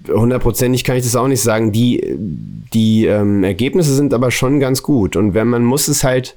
hundertprozentig 0.08 0.84
kann 0.84 0.98
ich 0.98 1.04
das 1.04 1.16
auch 1.16 1.28
nicht 1.28 1.42
sagen. 1.42 1.72
Die, 1.72 2.18
die 2.74 3.06
ähm, 3.06 3.44
Ergebnisse 3.44 3.94
sind 3.94 4.14
aber 4.14 4.32
schon 4.32 4.60
ganz 4.60 4.84
gut. 4.84 5.16
Und 5.16 5.34
wenn 5.34 5.48
man 5.48 5.64
muss 5.64 5.88
es 5.88 6.04
halt, 6.04 6.36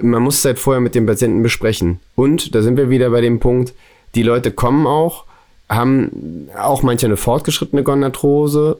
man 0.00 0.22
muss 0.22 0.38
es 0.38 0.44
halt 0.44 0.58
vorher 0.58 0.80
mit 0.80 0.94
dem 0.94 1.06
Patienten 1.06 1.42
besprechen. 1.42 2.00
Und 2.14 2.54
da 2.54 2.62
sind 2.62 2.76
wir 2.76 2.90
wieder 2.90 3.10
bei 3.10 3.20
dem 3.20 3.40
Punkt, 3.40 3.74
die 4.14 4.22
Leute 4.22 4.50
kommen 4.50 4.86
auch, 4.86 5.24
haben 5.68 6.48
auch 6.58 6.82
manche 6.82 7.06
eine 7.06 7.16
fortgeschrittene 7.16 7.82
Gonarthrose 7.82 8.78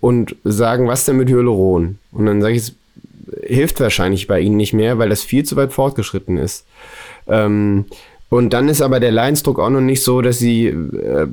und 0.00 0.36
sagen, 0.44 0.88
was 0.88 1.04
denn 1.04 1.16
mit 1.16 1.28
Hyaluron? 1.28 1.98
Und 2.12 2.26
dann 2.26 2.42
sage 2.42 2.54
ich, 2.54 2.62
es 2.62 2.74
hilft 3.42 3.80
wahrscheinlich 3.80 4.26
bei 4.26 4.40
ihnen 4.40 4.56
nicht 4.56 4.72
mehr, 4.72 4.98
weil 4.98 5.08
das 5.08 5.22
viel 5.22 5.44
zu 5.44 5.56
weit 5.56 5.72
fortgeschritten 5.72 6.38
ist. 6.38 6.64
Ähm, 7.26 7.86
und 8.30 8.52
dann 8.52 8.68
ist 8.68 8.82
aber 8.82 9.00
der 9.00 9.10
Leidensdruck 9.10 9.58
auch 9.58 9.70
noch 9.70 9.80
nicht 9.80 10.02
so, 10.02 10.20
dass 10.20 10.38
sie 10.38 10.66
äh, 10.66 11.26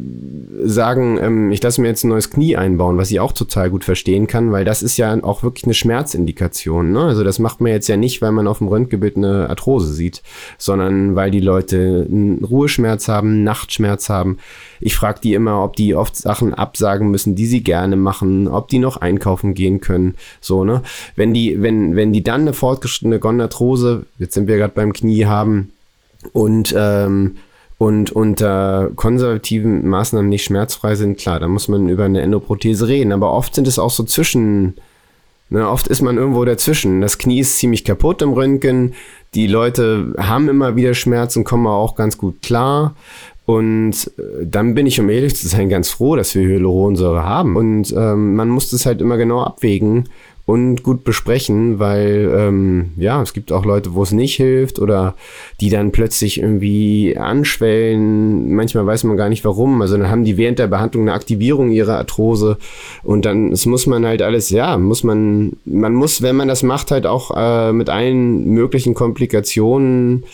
sagen, 0.64 1.20
ähm, 1.22 1.52
ich 1.52 1.62
lasse 1.62 1.82
mir 1.82 1.90
jetzt 1.90 2.06
ein 2.06 2.10
neues 2.10 2.30
Knie 2.30 2.56
einbauen, 2.56 2.98
was 2.98 3.12
ich 3.12 3.20
auch 3.20 3.34
total 3.34 3.70
gut 3.70 3.84
verstehen 3.84 4.28
kann, 4.28 4.54
weil 4.54 4.64
das 4.64 4.82
ist 4.82 4.96
ja 4.96 5.22
auch 5.22 5.44
wirklich 5.44 5.66
eine 5.66 5.74
Schmerzindikation. 5.74 6.94
Ne? 6.94 7.02
Also 7.02 7.26
das 7.26 7.38
macht 7.38 7.60
man 7.60 7.74
jetzt 7.74 7.90
ja 7.90 7.98
nicht, 7.98 8.22
weil 8.22 8.32
man 8.32 8.48
auf 8.48 8.60
dem 8.60 8.70
Röntgenbild 8.70 9.18
eine 9.18 9.50
Arthrose 9.50 9.94
sieht, 9.94 10.24
sondern 10.58 11.16
weil 11.16 11.32
die 11.32 11.42
Leute 11.42 12.08
einen 12.10 12.46
Ruheschmerz 12.46 13.10
haben, 13.10 13.44
Nachtschmerz 13.44 14.08
haben. 14.08 14.38
Ich 14.80 14.96
frage 14.96 15.20
die 15.22 15.34
immer, 15.34 15.66
ob 15.66 15.76
die 15.76 15.96
oft 15.96 16.16
Sachen 16.16 16.54
absagen 16.54 17.12
müssen, 17.12 17.36
die 17.36 17.46
sie 17.46 17.62
gerne 17.62 17.98
machen, 17.98 18.48
ob 18.48 18.70
die 18.70 18.80
noch 18.80 18.98
einkaufen 18.98 19.54
gehen 19.54 19.82
können. 19.82 20.16
So, 20.40 20.64
ne? 20.64 20.82
Wenn 21.18 21.34
die, 21.34 21.62
wenn, 21.62 21.98
wenn 21.98 22.14
die 22.14 22.24
dann 22.24 22.42
eine 22.42 22.54
fortgeschrittene 22.54 23.20
Gonarthrose, 23.20 24.06
jetzt 24.18 24.34
sind 24.34 24.48
wir 24.48 24.56
gerade 24.56 24.74
beim 24.74 24.94
Knie 24.94 25.26
haben, 25.26 25.72
und 26.34 26.74
ähm, 26.78 27.36
und 27.78 28.12
unter 28.12 28.92
konservativen 28.96 29.88
Maßnahmen 29.88 30.30
nicht 30.30 30.46
schmerzfrei 30.46 30.96
sind, 30.96 31.18
klar, 31.18 31.40
da 31.40 31.48
muss 31.48 31.68
man 31.68 31.90
über 31.90 32.06
eine 32.06 32.22
Endoprothese 32.22 32.88
reden. 32.88 33.12
Aber 33.12 33.34
oft 33.34 33.54
sind 33.54 33.68
es 33.68 33.80
auch 33.80 33.90
so 33.90 34.04
zwischen, 34.04 34.76
ne, 35.50 35.68
oft 35.70 35.88
ist 35.88 36.02
man 36.02 36.18
irgendwo 36.18 36.46
dazwischen. 36.46 37.02
Das 37.02 37.18
Knie 37.18 37.42
ist 37.42 37.58
ziemlich 37.58 37.84
kaputt 37.84 38.22
im 38.22 38.32
Röntgen. 38.32 38.94
Die 39.34 39.48
Leute 39.48 40.14
haben 40.18 40.48
immer 40.48 40.78
wieder 40.78 40.94
Schmerzen, 40.94 41.44
kommen 41.44 41.68
auch 41.68 41.96
ganz 41.96 42.18
gut 42.18 42.42
klar. 42.42 42.96
Und 43.46 44.10
äh, 44.18 44.46
dann 44.46 44.74
bin 44.74 44.88
ich, 44.88 45.00
um 45.00 45.10
ehrlich 45.10 45.36
zu 45.36 45.48
sein, 45.50 45.68
ganz 45.68 45.90
froh, 45.90 46.16
dass 46.16 46.34
wir 46.34 46.48
Hyaluronsäure 46.48 47.24
haben. 47.24 47.58
Und 47.58 47.92
ähm, 47.92 48.36
man 48.36 48.48
muss 48.48 48.70
das 48.70 48.86
halt 48.86 49.02
immer 49.02 49.18
genau 49.18 49.44
abwägen 49.44 50.08
und 50.46 50.84
gut 50.84 51.04
besprechen, 51.04 51.80
weil 51.80 52.32
ähm, 52.36 52.92
ja, 52.98 53.22
es 53.22 53.34
gibt 53.34 53.52
auch 53.52 53.66
Leute, 53.66 53.96
wo 53.96 54.04
es 54.04 54.12
nicht 54.12 54.36
hilft 54.36 54.78
oder 54.78 55.16
die 55.60 55.70
dann 55.70 55.92
plötzlich 55.92 56.40
irgendwie 56.40 57.18
anschwellen. 57.18 58.54
Manchmal 58.54 58.86
weiß 58.86 59.06
man 59.06 59.18
gar 59.18 59.30
nicht 59.30 59.44
warum. 59.44 59.82
Also 59.82 59.98
dann 59.98 60.10
haben 60.10 60.24
die 60.24 60.38
während 60.38 60.60
der 60.60 60.68
Behandlung 60.68 61.04
eine 61.04 61.14
Aktivierung 61.14 61.72
ihrer 61.72 61.98
Arthrose 61.98 62.58
und 63.04 63.26
dann 63.26 63.50
das 63.50 63.66
muss 63.66 63.88
man 63.88 64.06
halt 64.06 64.22
alles, 64.22 64.52
ja, 64.52 64.78
muss 64.78 65.04
man, 65.04 65.54
man 65.66 65.96
muss, 65.96 66.22
wenn 66.22 66.36
man 66.36 66.48
das 66.48 66.62
macht, 66.62 66.92
halt 66.92 67.08
auch 67.08 67.32
äh, 67.36 67.74
mit 67.74 67.90
allen 67.90 68.46
möglichen 68.46 68.94
Komplikationen 68.94 70.26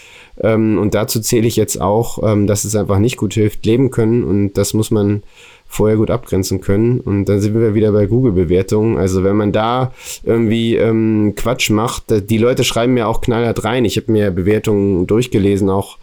ähm, 0.41 0.77
und 0.77 0.93
dazu 0.93 1.19
zähle 1.19 1.47
ich 1.47 1.55
jetzt 1.55 1.79
auch, 1.79 2.19
ähm, 2.23 2.47
dass 2.47 2.65
es 2.65 2.75
einfach 2.75 2.99
nicht 2.99 3.17
gut 3.17 3.33
hilft, 3.33 3.65
leben 3.65 3.91
können 3.91 4.23
und 4.23 4.53
das 4.53 4.73
muss 4.73 4.91
man 4.91 5.23
vorher 5.71 5.95
gut 5.95 6.11
abgrenzen 6.11 6.59
können. 6.59 6.99
Und 6.99 7.25
dann 7.25 7.39
sind 7.39 7.57
wir 7.57 7.73
wieder 7.73 7.93
bei 7.93 8.05
Google-Bewertungen. 8.05 8.97
Also 8.97 9.23
wenn 9.23 9.37
man 9.37 9.53
da 9.53 9.93
irgendwie 10.23 10.75
ähm, 10.75 11.33
Quatsch 11.37 11.69
macht, 11.69 12.11
äh, 12.11 12.21
die 12.21 12.37
Leute 12.37 12.65
schreiben 12.65 12.93
mir 12.93 13.07
auch 13.07 13.21
knallhart 13.21 13.63
rein. 13.63 13.85
Ich 13.85 13.95
habe 13.95 14.11
mir 14.11 14.31
Bewertungen 14.31 15.07
durchgelesen, 15.07 15.69
auch 15.69 15.97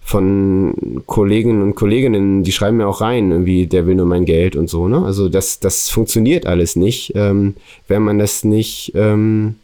von 0.00 1.02
Kolleginnen 1.04 1.62
und 1.62 1.74
Kolleginnen, 1.74 2.42
die 2.42 2.52
schreiben 2.52 2.78
mir 2.78 2.86
auch 2.86 3.02
rein, 3.02 3.30
irgendwie, 3.30 3.66
der 3.66 3.86
will 3.86 3.94
nur 3.94 4.06
mein 4.06 4.24
Geld 4.24 4.56
und 4.56 4.70
so. 4.70 4.88
Ne? 4.88 5.04
Also 5.04 5.28
das, 5.28 5.60
das 5.60 5.90
funktioniert 5.90 6.46
alles 6.46 6.76
nicht, 6.76 7.12
ähm, 7.14 7.56
wenn 7.88 8.02
man 8.02 8.18
das 8.18 8.42
nicht 8.42 8.92
ähm, 8.94 9.56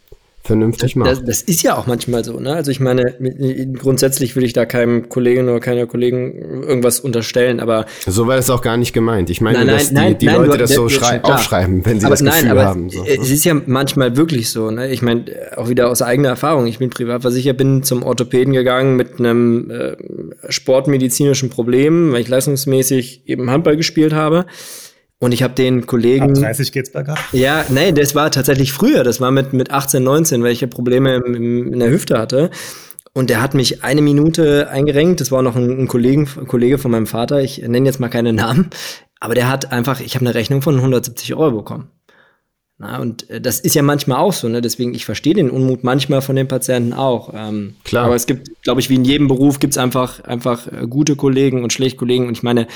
vernünftig 0.45 0.95
macht. 0.95 1.11
Das, 1.11 1.25
das, 1.25 1.43
ist 1.43 1.63
ja 1.63 1.77
auch 1.77 1.87
manchmal 1.87 2.23
so, 2.23 2.39
ne? 2.39 2.53
Also 2.53 2.71
ich 2.71 2.79
meine, 2.79 3.15
grundsätzlich 3.79 4.37
will 4.37 4.45
ich 4.45 4.53
da 4.53 4.67
keinem 4.67 5.09
Kollegen 5.09 5.49
oder 5.49 5.59
keiner 5.59 5.87
Kollegen 5.87 6.63
irgendwas 6.63 7.01
unterstellen, 7.01 7.61
aber 7.61 7.87
so 8.07 8.27
war 8.27 8.37
das 8.37 8.51
auch 8.51 8.61
gar 8.61 8.77
nicht 8.77 8.93
gemeint. 8.93 9.31
Ich 9.31 9.41
meine, 9.41 9.59
nein, 9.59 9.67
nein, 9.67 9.77
dass 9.79 9.89
die, 9.89 9.95
nein, 9.95 10.19
die 10.19 10.27
Leute 10.27 10.51
du, 10.51 10.57
das 10.59 10.75
so 10.75 10.85
aufschreiben, 10.85 11.87
wenn 11.87 11.99
sie 11.99 12.07
aber 12.07 12.17
das 12.17 12.25
Gefühl 12.25 12.51
aber 12.51 12.65
haben. 12.67 12.91
So. 12.91 13.05
Es 13.05 13.31
ist 13.31 13.45
ja 13.45 13.55
manchmal 13.65 14.19
wirklich 14.19 14.51
so, 14.51 14.71
ne? 14.71 14.93
Ich 14.93 15.01
meine, 15.01 15.25
auch 15.57 15.71
wieder 15.71 15.89
aus 15.89 16.03
eigener 16.03 16.29
Erfahrung. 16.29 16.67
Ich 16.67 16.79
bin 16.79 16.91
privat 16.91 17.23
versichert, 17.23 17.57
bin 17.57 17.83
zum 17.83 18.03
Orthopäden 18.03 18.53
gegangen 18.53 18.97
mit 18.97 19.19
einem 19.19 19.71
äh, 19.71 19.97
sportmedizinischen 20.51 21.49
Problem, 21.49 22.13
weil 22.13 22.21
ich 22.21 22.29
leistungsmäßig 22.29 23.23
eben 23.25 23.51
Handball 23.51 23.79
gespielt 23.79 24.13
habe. 24.13 24.45
Und 25.21 25.33
ich 25.33 25.43
habe 25.43 25.55
den 25.55 25.87
Kollegen. 25.87 26.31
Ab 26.31 26.35
30 26.35 26.73
geht's 26.73 26.93
bergab. 26.93 27.19
Ja, 27.33 27.65
nee, 27.69 27.93
das 27.93 28.15
war 28.15 28.31
tatsächlich 28.31 28.73
früher. 28.73 29.05
Das 29.05 29.21
war 29.21 29.31
mit, 29.31 29.53
mit 29.53 29.71
18, 29.71 30.03
19, 30.03 30.43
weil 30.43 30.53
ich 30.53 30.61
ja 30.61 30.67
Probleme 30.67 31.15
im, 31.15 31.35
im, 31.35 31.73
in 31.73 31.79
der 31.81 31.91
Hüfte 31.91 32.19
hatte. 32.19 32.51
Und 33.13 33.31
der 33.31 33.41
hat 33.41 33.55
mich 33.55 33.85
eine 33.85 34.03
Minute 34.03 34.69
eingerenkt. 34.69 35.21
Das 35.21 35.31
war 35.31 35.41
noch 35.43 35.55
ein, 35.55 35.71
ein, 35.83 35.89
Kollegen, 35.89 36.29
ein 36.37 36.49
Kollege 36.49 36.79
von 36.79 36.91
meinem 36.91 37.07
Vater. 37.07 37.41
Ich 37.41 37.59
nenne 37.59 37.87
jetzt 37.87 38.01
mal 38.01 38.09
keinen 38.09 38.35
Namen. 38.35 38.71
Aber 39.21 39.35
der 39.35 39.49
hat 39.49 39.73
einfach, 39.73 40.01
ich 40.01 40.17
habe 40.17 40.27
eine 40.27 40.35
Rechnung 40.35 40.63
von 40.63 40.77
170 40.77 41.35
Euro 41.35 41.59
bekommen. 41.59 41.89
Na, 42.77 42.99
und 42.99 43.31
äh, 43.31 43.41
das 43.41 43.61
ist 43.61 43.75
ja 43.75 43.83
manchmal 43.83 44.19
auch 44.19 44.33
so, 44.33 44.49
ne? 44.49 44.61
Deswegen, 44.61 44.95
ich 44.95 45.05
verstehe 45.05 45.35
den 45.35 45.49
Unmut 45.49 45.85
manchmal 45.85 46.23
von 46.23 46.35
den 46.35 46.49
Patienten 46.49 46.93
auch. 46.93 47.33
Ähm, 47.33 47.77
Klar. 47.85 48.07
Aber 48.07 48.17
es 48.17 48.27
gibt, 48.27 48.63
glaube 48.63 48.81
ich, 48.81 48.91
wie 48.91 48.97
in 48.97 49.05
jedem 49.05 49.29
Beruf 49.29 49.61
gibt's 49.61 49.79
einfach, 49.79 50.21
einfach 50.25 50.67
äh, 50.67 50.87
gute 50.89 51.15
Kollegen 51.15 51.63
und 51.63 51.73
schlechte 51.73 51.99
Kollegen. 51.99 52.27
Und 52.27 52.37
ich 52.37 52.43
meine, 52.43 52.67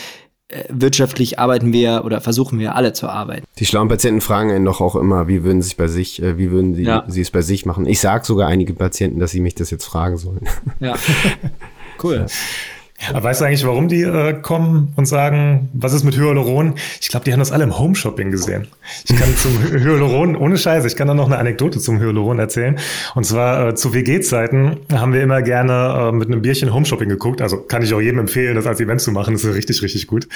wirtschaftlich 0.69 1.39
arbeiten 1.39 1.73
wir 1.73 2.03
oder 2.05 2.21
versuchen 2.21 2.59
wir 2.59 2.75
alle 2.75 2.95
zu 2.95 3.09
arbeiten. 3.09 3.45
Die 3.59 3.67
schlauen 3.67 3.89
Patienten 3.89 4.23
fragen 4.23 4.51
einen 4.51 4.65
doch 4.65 4.81
auch 4.81 4.97
immer, 4.97 5.29
wie 5.29 5.45
würden 5.45 5.61
sie 5.61 5.69
sich 5.69 5.77
bei 5.77 5.89
sich, 5.89 6.23
äh, 6.23 6.39
wie 6.39 6.51
würden 6.51 6.75
sie, 6.75 6.85
ja. 6.85 7.05
sie 7.07 7.21
es 7.21 7.31
bei 7.31 7.43
sich 7.43 7.67
machen. 7.67 7.87
Ich 7.87 8.01
sage 8.01 8.25
sogar 8.25 8.49
einige 8.49 8.73
Patienten, 8.73 9.21
dass 9.21 9.31
sie 9.31 9.41
mich 9.41 9.55
das 9.55 9.71
jetzt 9.71 9.85
fragen 9.85 10.17
sollen. 10.17 10.49
Ja, 10.81 10.95
cool. 12.03 12.27
Aber 13.11 13.23
weißt 13.23 13.41
du 13.41 13.45
eigentlich, 13.45 13.65
warum 13.65 13.89
die 13.89 14.03
äh, 14.03 14.35
kommen 14.35 14.93
und 14.97 15.07
sagen, 15.07 15.69
was 15.73 15.93
ist 15.93 16.03
mit 16.03 16.17
Hyaluron? 16.17 16.75
Ich 17.01 17.09
glaube, 17.09 17.25
die 17.25 17.33
haben 17.33 17.39
das 17.39 17.53
alle 17.53 17.65
im 17.65 17.79
Home-Shopping 17.79 18.31
gesehen. 18.31 18.67
Ich 19.09 19.17
kann 19.17 19.37
zum 19.37 19.57
Hyaluron, 19.71 20.35
ohne 20.35 20.59
Scheiße, 20.59 20.87
ich 20.87 20.97
kann 20.97 21.07
da 21.07 21.15
noch 21.15 21.27
eine 21.27 21.39
Anekdote 21.39 21.79
zum 21.79 22.01
Hyaluron 22.01 22.41
erzählen. 22.41 22.79
Und 23.15 23.25
zwar 23.25 23.69
äh, 23.69 23.75
zu 23.77 23.95
WG-Zeiten 23.95 24.79
haben 24.93 25.13
wir 25.13 25.23
immer 25.23 25.43
gerne 25.43 26.09
äh, 26.09 26.13
mit 26.13 26.29
einem 26.29 26.43
Bierchen 26.43 26.75
Home-Shopping 26.75 27.09
geguckt. 27.09 27.41
Also 27.41 27.59
kann 27.59 27.83
ich 27.83 27.95
auch 27.95 28.01
jedem 28.01 28.19
empfehlen, 28.19 28.57
das 28.57 28.67
als 28.67 28.81
Event 28.81 29.01
zu 29.01 29.13
machen. 29.13 29.33
Das 29.35 29.45
ist 29.45 29.55
richtig, 29.55 29.81
richtig 29.83 30.09
gut. 30.09 30.29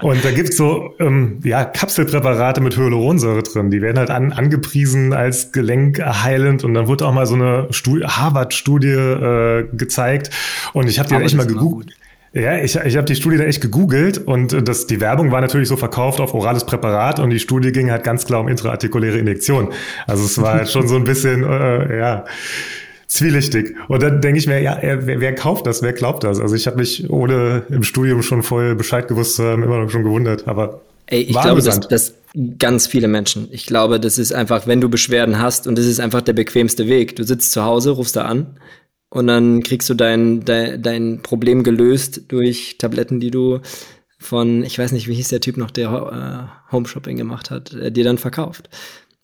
Und 0.00 0.24
da 0.24 0.30
gibt's 0.30 0.56
so 0.56 0.94
ähm, 0.98 1.40
ja, 1.44 1.64
Kapselpräparate 1.64 2.62
mit 2.62 2.76
Hyaluronsäure 2.76 3.42
drin. 3.42 3.70
Die 3.70 3.82
werden 3.82 3.98
halt 3.98 4.10
an, 4.10 4.32
angepriesen 4.32 5.12
als 5.12 5.52
gelenkerheilend. 5.52 6.64
Und 6.64 6.72
dann 6.72 6.86
wurde 6.86 7.06
auch 7.06 7.12
mal 7.12 7.26
so 7.26 7.34
eine 7.34 7.68
Harvard-Studie 7.68 8.88
äh, 8.88 9.68
gezeigt. 9.74 10.30
Und 10.72 10.88
ich 10.88 10.98
habe 10.98 11.10
die 11.10 11.14
echt 11.16 11.36
mal 11.36 11.46
gegoogelt. 11.46 11.97
Ja, 12.38 12.58
ich, 12.58 12.76
ich 12.76 12.96
habe 12.96 13.06
die 13.06 13.16
Studie 13.16 13.36
da 13.36 13.44
echt 13.44 13.60
gegoogelt 13.60 14.18
und 14.18 14.68
das, 14.68 14.86
die 14.86 15.00
Werbung 15.00 15.32
war 15.32 15.40
natürlich 15.40 15.68
so 15.68 15.76
verkauft 15.76 16.20
auf 16.20 16.34
orales 16.34 16.64
Präparat 16.64 17.18
und 17.18 17.30
die 17.30 17.38
Studie 17.38 17.72
ging 17.72 17.90
halt 17.90 18.04
ganz 18.04 18.24
klar 18.26 18.40
um 18.40 18.48
intraartikuläre 18.48 19.18
Injektion. 19.18 19.72
Also 20.06 20.24
es 20.24 20.40
war 20.40 20.54
halt 20.54 20.70
schon 20.70 20.86
so 20.86 20.96
ein 20.96 21.04
bisschen, 21.04 21.44
äh, 21.44 21.98
ja, 21.98 22.24
zwielichtig. 23.08 23.74
Und 23.88 24.02
dann 24.02 24.20
denke 24.20 24.38
ich 24.38 24.46
mir, 24.46 24.60
ja, 24.60 24.78
wer, 24.80 25.20
wer 25.20 25.34
kauft 25.34 25.66
das, 25.66 25.82
wer 25.82 25.92
glaubt 25.92 26.24
das? 26.24 26.40
Also 26.40 26.54
ich 26.54 26.66
habe 26.66 26.76
mich 26.76 27.10
ohne 27.10 27.64
im 27.70 27.82
Studium 27.82 28.22
schon 28.22 28.42
voll 28.42 28.74
Bescheid 28.74 29.08
gewusst 29.08 29.36
zu 29.36 29.44
haben, 29.44 29.62
immer 29.62 29.78
noch 29.78 29.90
schon 29.90 30.04
gewundert, 30.04 30.46
aber 30.46 30.82
Ey, 31.10 31.22
ich 31.22 31.40
glaube, 31.40 31.62
dass, 31.62 31.80
dass 31.80 32.14
ganz 32.58 32.86
viele 32.86 33.08
Menschen. 33.08 33.48
Ich 33.50 33.64
glaube, 33.64 33.98
das 33.98 34.18
ist 34.18 34.32
einfach, 34.32 34.66
wenn 34.66 34.82
du 34.82 34.90
Beschwerden 34.90 35.38
hast 35.38 35.66
und 35.66 35.78
das 35.78 35.86
ist 35.86 36.00
einfach 36.00 36.20
der 36.20 36.34
bequemste 36.34 36.86
Weg. 36.86 37.16
Du 37.16 37.24
sitzt 37.24 37.52
zu 37.52 37.64
Hause, 37.64 37.92
rufst 37.92 38.16
da 38.16 38.26
an 38.26 38.58
und 39.10 39.26
dann 39.26 39.62
kriegst 39.62 39.88
du 39.88 39.94
dein, 39.94 40.44
dein, 40.44 40.82
dein 40.82 41.20
Problem 41.22 41.62
gelöst 41.62 42.22
durch 42.28 42.76
Tabletten, 42.78 43.20
die 43.20 43.30
du 43.30 43.60
von, 44.18 44.64
ich 44.64 44.78
weiß 44.78 44.92
nicht, 44.92 45.08
wie 45.08 45.14
hieß 45.14 45.28
der 45.28 45.40
Typ 45.40 45.56
noch, 45.56 45.70
der 45.70 45.88
äh, 45.90 46.72
Home 46.72 46.86
Shopping 46.86 47.16
gemacht 47.16 47.50
hat, 47.50 47.72
äh, 47.72 47.90
dir 47.90 48.04
dann 48.04 48.18
verkauft. 48.18 48.68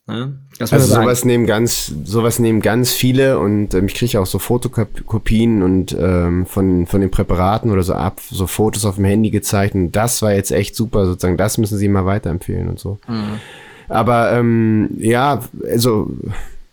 Ja, 0.07 0.29
also 0.59 0.79
sowas 0.79 1.25
nehmen 1.25 1.47
ganz, 1.47 1.87
sowas 2.05 2.39
nehmen 2.39 2.61
ganz 2.61 2.93
viele 2.93 3.39
und 3.39 3.73
ähm, 3.73 3.87
ich 3.87 3.95
kriege 3.95 4.21
auch 4.21 4.27
so 4.27 4.39
Fotokopien 4.39 5.63
und 5.63 5.97
ähm, 5.99 6.45
von 6.45 6.87
von 6.87 7.01
den 7.01 7.11
Präparaten 7.11 7.71
oder 7.71 7.83
so 7.83 7.95
ab, 7.95 8.21
so 8.21 8.47
Fotos 8.47 8.85
auf 8.85 8.97
dem 8.97 9.07
Handy 9.07 9.31
gezeichnet. 9.31 9.97
Das 9.97 10.21
war 10.21 10.35
jetzt 10.35 10.53
echt 10.53 10.77
super, 10.77 11.07
sozusagen. 11.07 11.39
Das 11.39 11.57
müssen 11.57 11.79
Sie 11.79 11.89
mal 11.89 12.05
weiterempfehlen 12.05 12.69
und 12.69 12.79
so. 12.79 12.99
Mhm. 13.09 13.41
Aber 13.89 14.33
ähm, 14.33 14.91
ja, 14.99 15.43
also 15.71 16.11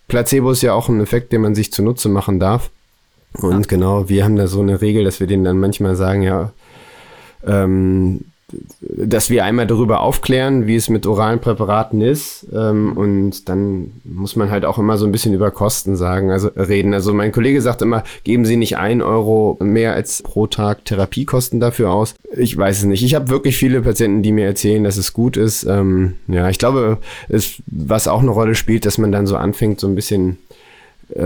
Placebo 0.08 0.50
ist 0.50 0.60
ja 0.60 0.74
auch 0.74 0.90
ein 0.90 1.00
Effekt, 1.00 1.32
den 1.32 1.40
man 1.40 1.54
sich 1.54 1.72
zunutze 1.72 2.10
machen 2.10 2.38
darf. 2.38 2.70
Und 3.40 3.52
ja. 3.52 3.66
genau, 3.68 4.08
wir 4.08 4.24
haben 4.24 4.36
da 4.36 4.46
so 4.46 4.60
eine 4.60 4.80
Regel, 4.80 5.04
dass 5.04 5.20
wir 5.20 5.26
denen 5.26 5.44
dann 5.44 5.58
manchmal 5.58 5.96
sagen, 5.96 6.22
ja, 6.22 6.52
ähm, 7.46 8.20
dass 8.80 9.30
wir 9.30 9.44
einmal 9.44 9.66
darüber 9.66 10.00
aufklären, 10.00 10.66
wie 10.66 10.76
es 10.76 10.88
mit 10.88 11.06
oralen 11.06 11.40
Präparaten 11.40 12.00
ist. 12.00 12.46
Ähm, 12.54 12.96
und 12.96 13.48
dann 13.48 13.92
muss 14.04 14.36
man 14.36 14.50
halt 14.50 14.64
auch 14.64 14.78
immer 14.78 14.98
so 14.98 15.06
ein 15.06 15.12
bisschen 15.12 15.34
über 15.34 15.50
Kosten 15.50 15.96
sagen, 15.96 16.30
also 16.30 16.48
reden. 16.48 16.92
Also 16.94 17.14
mein 17.14 17.32
Kollege 17.32 17.62
sagt 17.62 17.82
immer, 17.82 18.04
geben 18.24 18.44
Sie 18.44 18.56
nicht 18.56 18.76
ein 18.76 19.02
Euro 19.02 19.56
mehr 19.60 19.94
als 19.94 20.22
pro 20.22 20.46
Tag 20.46 20.84
Therapiekosten 20.84 21.60
dafür 21.60 21.90
aus. 21.92 22.14
Ich 22.36 22.56
weiß 22.56 22.78
es 22.78 22.84
nicht. 22.84 23.02
Ich 23.02 23.14
habe 23.14 23.28
wirklich 23.28 23.56
viele 23.56 23.82
Patienten, 23.82 24.22
die 24.22 24.32
mir 24.32 24.46
erzählen, 24.46 24.84
dass 24.84 24.96
es 24.96 25.12
gut 25.12 25.36
ist. 25.36 25.64
Ähm, 25.64 26.14
ja, 26.28 26.48
ich 26.48 26.58
glaube, 26.58 26.98
es, 27.28 27.62
was 27.66 28.08
auch 28.08 28.20
eine 28.20 28.30
Rolle 28.30 28.54
spielt, 28.54 28.84
dass 28.84 28.98
man 28.98 29.12
dann 29.12 29.26
so 29.26 29.36
anfängt, 29.36 29.80
so 29.80 29.86
ein 29.86 29.94
bisschen 29.94 30.38
äh, 31.14 31.22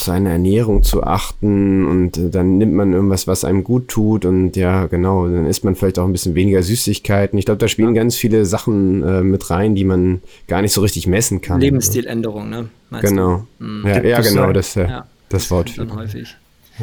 auf 0.00 0.04
seine 0.04 0.30
Ernährung 0.30 0.82
zu 0.82 1.02
achten 1.02 1.86
und 1.86 2.16
äh, 2.16 2.30
dann 2.30 2.56
nimmt 2.56 2.72
man 2.72 2.94
irgendwas, 2.94 3.26
was 3.26 3.44
einem 3.44 3.64
gut 3.64 3.88
tut 3.88 4.24
und 4.24 4.56
ja, 4.56 4.86
genau, 4.86 5.28
dann 5.28 5.46
isst 5.46 5.62
man 5.62 5.76
vielleicht 5.76 5.98
auch 5.98 6.06
ein 6.06 6.12
bisschen 6.12 6.34
weniger 6.34 6.62
Süßigkeiten. 6.62 7.38
Ich 7.38 7.44
glaube, 7.44 7.58
da 7.58 7.68
spielen 7.68 7.92
ganz 7.92 8.16
viele 8.16 8.46
Sachen 8.46 9.02
äh, 9.02 9.22
mit 9.22 9.50
rein, 9.50 9.74
die 9.74 9.84
man 9.84 10.22
gar 10.48 10.62
nicht 10.62 10.72
so 10.72 10.80
richtig 10.80 11.06
messen 11.06 11.42
kann. 11.42 11.60
Lebensstiländerung, 11.60 12.48
ne? 12.48 12.68
Genau. 13.02 13.46
Mhm. 13.58 13.86
Ja, 13.86 14.02
ja, 14.02 14.20
genau, 14.20 14.52
das, 14.52 14.74
äh, 14.76 14.88
ja, 14.88 15.06
das 15.28 15.50
Wort. 15.50 15.76
Dann 15.76 15.94
häufig. 15.94 16.34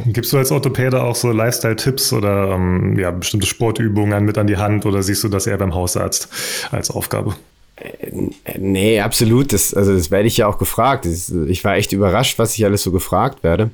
Gibst 0.05 0.31
du 0.31 0.37
als 0.37 0.51
Orthopäde 0.51 1.01
auch 1.01 1.15
so 1.15 1.31
Lifestyle-Tipps 1.31 2.13
oder 2.13 2.51
ähm, 2.51 2.99
ja, 2.99 3.09
bestimmte 3.09 3.47
Sportübungen 3.47 4.25
mit 4.25 4.37
an 4.37 4.45
die 4.45 4.57
Hand 4.57 4.85
oder 4.85 5.01
siehst 5.01 5.23
du 5.23 5.27
das 5.27 5.47
eher 5.47 5.57
beim 5.57 5.73
Hausarzt 5.73 6.29
als 6.71 6.91
Aufgabe? 6.91 7.33
Äh, 7.77 8.57
nee, 8.57 8.99
absolut. 8.99 9.53
Das, 9.53 9.73
also 9.73 9.93
das 9.93 10.11
werde 10.11 10.27
ich 10.27 10.37
ja 10.37 10.47
auch 10.47 10.57
gefragt. 10.57 11.05
Ich 11.05 11.63
war 11.63 11.75
echt 11.75 11.93
überrascht, 11.93 12.39
was 12.39 12.55
ich 12.55 12.65
alles 12.65 12.83
so 12.83 12.91
gefragt 12.91 13.43
werde, 13.43 13.69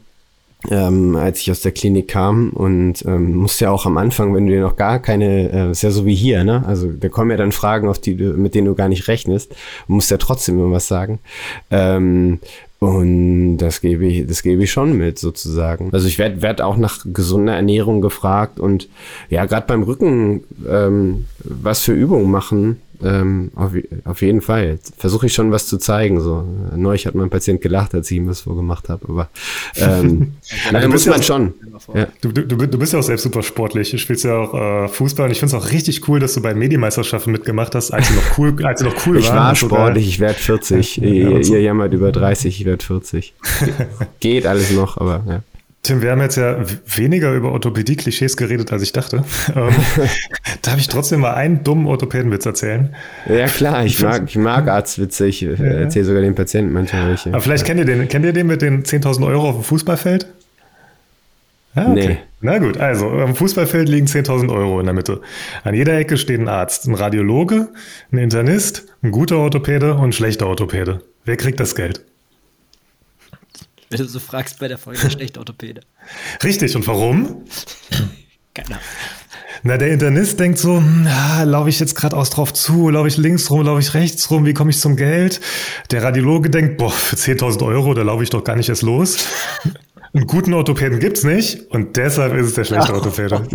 ähm, 0.69 1.15
als 1.15 1.39
ich 1.39 1.51
aus 1.51 1.61
der 1.61 1.71
Klinik 1.71 2.09
kam. 2.09 2.49
Und 2.49 3.05
ähm, 3.05 3.35
musste 3.35 3.65
ja 3.65 3.71
auch 3.71 3.85
am 3.85 3.97
Anfang, 3.97 4.33
wenn 4.35 4.47
du 4.47 4.53
dir 4.53 4.61
noch 4.61 4.75
gar 4.75 4.99
keine, 4.99 5.51
äh, 5.51 5.71
ist 5.71 5.83
ja 5.83 5.91
so 5.91 6.05
wie 6.05 6.15
hier, 6.15 6.43
ne? 6.43 6.63
Also 6.67 6.91
da 6.91 7.09
kommen 7.09 7.31
ja 7.31 7.37
dann 7.37 7.51
Fragen, 7.51 7.87
auf 7.87 7.99
die 7.99 8.15
du, 8.15 8.33
mit 8.33 8.55
denen 8.55 8.67
du 8.67 8.75
gar 8.75 8.89
nicht 8.89 9.07
rechnest. 9.07 9.55
Musst 9.87 10.11
ja 10.11 10.17
trotzdem 10.17 10.57
irgendwas 10.57 10.87
sagen. 10.87 11.19
Ähm, 11.71 12.39
und 12.79 13.59
das 13.59 13.79
gebe 13.79 14.05
ich, 14.05 14.27
das 14.27 14.43
gebe 14.43 14.61
ich 14.63 14.71
schon 14.71 14.97
mit, 14.97 15.17
sozusagen. 15.17 15.93
Also 15.93 16.05
ich 16.05 16.19
werde 16.19 16.41
werd 16.41 16.61
auch 16.61 16.75
nach 16.75 17.05
gesunder 17.05 17.55
Ernährung 17.55 18.01
gefragt 18.01 18.59
und 18.59 18.89
ja, 19.29 19.45
gerade 19.45 19.65
beim 19.67 19.83
Rücken, 19.83 20.43
ähm, 20.67 21.23
was 21.45 21.79
für 21.79 21.93
Übungen 21.93 22.29
machen 22.29 22.81
ähm, 23.03 23.51
auf, 23.55 23.71
auf 24.05 24.21
jeden 24.21 24.41
Fall. 24.41 24.79
Versuche 24.97 25.25
ich 25.25 25.33
schon 25.33 25.51
was 25.51 25.67
zu 25.67 25.77
zeigen. 25.77 26.21
So. 26.21 26.45
Neulich 26.75 27.05
hat 27.05 27.15
mein 27.15 27.29
Patient 27.29 27.61
gelacht, 27.61 27.93
als 27.93 28.09
ich 28.11 28.17
ihm 28.17 28.27
was 28.27 28.41
vorgemacht 28.41 28.89
habe. 28.89 29.07
Aber 29.09 29.29
ähm, 29.75 30.33
ja, 30.71 30.87
muss 30.87 31.05
man 31.05 31.23
schon. 31.23 31.53
Ja. 31.93 32.07
Du, 32.21 32.31
du, 32.31 32.45
du 32.45 32.77
bist 32.77 32.93
ja 32.93 32.99
auch 32.99 33.03
selbst 33.03 33.23
super 33.23 33.43
sportlich. 33.43 33.91
Du 33.91 33.97
spielst 33.97 34.23
ja 34.23 34.37
auch 34.37 34.53
äh, 34.53 34.87
Fußball 34.87 35.25
und 35.25 35.31
ich 35.31 35.39
finde 35.39 35.55
es 35.55 35.63
auch 35.63 35.71
richtig 35.71 36.07
cool, 36.07 36.19
dass 36.19 36.33
du 36.33 36.41
bei 36.41 36.53
Medienmeisterschaften 36.53 37.31
mitgemacht 37.31 37.75
hast, 37.75 37.91
als 37.91 38.09
du 38.09 38.15
noch 38.15 38.37
cool, 38.37 38.65
als 38.65 38.79
du 38.79 38.85
noch 38.85 39.07
cool 39.07 39.17
ich 39.17 39.29
war 39.29 39.55
sportlich, 39.55 40.07
ich 40.07 40.19
werde 40.19 40.35
40. 40.35 40.97
Ja, 40.97 41.03
ihr, 41.03 41.39
ihr 41.39 41.61
jammert 41.61 41.93
über 41.93 42.11
30, 42.11 42.59
ich 42.59 42.65
werde 42.65 42.83
40. 42.83 43.33
Geht 44.19 44.45
alles 44.45 44.71
noch, 44.71 44.97
aber 44.97 45.23
ja. 45.27 45.41
Tim, 45.83 46.01
wir 46.01 46.11
haben 46.11 46.21
jetzt 46.21 46.37
ja 46.37 46.57
weniger 46.95 47.33
über 47.33 47.51
Orthopädie-Klischees 47.51 48.37
geredet, 48.37 48.71
als 48.71 48.81
ich 48.81 48.93
dachte. 48.93 49.23
Ähm, 49.55 49.73
darf 50.61 50.77
ich 50.79 50.87
trotzdem 50.87 51.19
mal 51.19 51.33
einen 51.33 51.63
dummen 51.63 51.85
Orthopädenwitz 51.85 52.45
erzählen? 52.45 52.95
Ja, 53.27 53.45
klar, 53.47 53.85
ich 53.85 53.99
mag, 54.01 54.23
ich 54.25 54.37
mag 54.37 54.67
Arztwitze. 54.67 55.27
Ich 55.27 55.41
ja. 55.41 55.51
erzähle 55.51 56.05
sogar 56.05 56.21
den 56.21 56.33
Patienten 56.33 56.71
manchmal 56.71 57.09
welche. 57.09 57.29
Aber 57.29 57.41
vielleicht 57.41 57.65
kennt 57.65 57.79
ihr 57.79 57.85
den. 57.85 58.07
Kennt 58.07 58.25
ihr 58.25 58.33
den 58.33 58.47
mit 58.47 58.61
den 58.61 58.83
10.000 58.83 59.27
Euro 59.27 59.49
auf 59.49 59.55
dem 59.55 59.63
Fußballfeld? 59.63 60.27
Ah, 61.75 61.91
okay. 61.91 62.07
Nee. 62.07 62.17
Na 62.41 62.57
gut, 62.57 62.77
also 62.77 63.09
am 63.09 63.35
Fußballfeld 63.35 63.89
liegen 63.89 64.07
10.000 64.07 64.51
Euro 64.53 64.79
in 64.79 64.85
der 64.85 64.93
Mitte. 64.93 65.21
An 65.63 65.75
jeder 65.75 65.97
Ecke 65.97 66.17
steht 66.17 66.39
ein 66.39 66.47
Arzt, 66.47 66.87
ein 66.87 66.95
Radiologe, 66.95 67.69
ein 68.11 68.17
Internist, 68.17 68.85
ein 69.01 69.11
guter 69.11 69.37
Orthopäde 69.37 69.95
und 69.95 70.03
ein 70.03 70.13
schlechter 70.13 70.47
Orthopäde. 70.47 71.01
Wer 71.25 71.37
kriegt 71.37 71.59
das 71.59 71.75
Geld? 71.75 72.01
Wenn 73.93 73.99
du 73.99 74.07
so 74.07 74.19
fragst 74.19 74.59
bei 74.59 74.67
der 74.67 74.77
Folge 74.77 75.09
schlecht 75.09 75.37
Orthopäde. 75.37 75.81
Richtig, 76.43 76.75
und 76.75 76.85
warum? 76.87 77.45
Keine 78.53 78.67
Ahnung. 78.67 78.79
Na, 79.65 79.77
der 79.77 79.91
Internist 79.91 80.41
denkt 80.41 80.59
so, 80.59 80.83
ah, 81.07 81.43
laufe 81.43 81.69
ich 81.69 81.79
jetzt 81.79 81.95
geradeaus 81.95 82.29
drauf 82.29 82.51
zu, 82.51 82.89
laufe 82.89 83.07
ich 83.07 83.15
links 83.15 83.49
rum, 83.49 83.61
laufe 83.61 83.79
ich 83.79 83.93
rechts 83.93 84.29
rum, 84.29 84.45
wie 84.45 84.53
komme 84.53 84.71
ich 84.71 84.79
zum 84.79 84.97
Geld? 84.97 85.39
Der 85.89 86.03
Radiologe 86.03 86.49
denkt, 86.49 86.77
boah, 86.77 86.91
für 86.91 87.15
10.000 87.15 87.65
Euro, 87.65 87.93
da 87.93 88.01
laufe 88.01 88.23
ich 88.23 88.29
doch 88.29 88.43
gar 88.43 88.57
nicht 88.57 88.67
erst 88.67 88.81
los. 88.81 89.25
Einen 90.13 90.27
guten 90.27 90.53
Orthopäden 90.53 90.99
gibt's 90.99 91.23
nicht 91.23 91.71
und 91.71 91.95
deshalb 91.95 92.33
ist 92.35 92.47
es 92.47 92.53
der 92.55 92.65
schlechte 92.65 92.93
Orthopäde. 92.93 93.47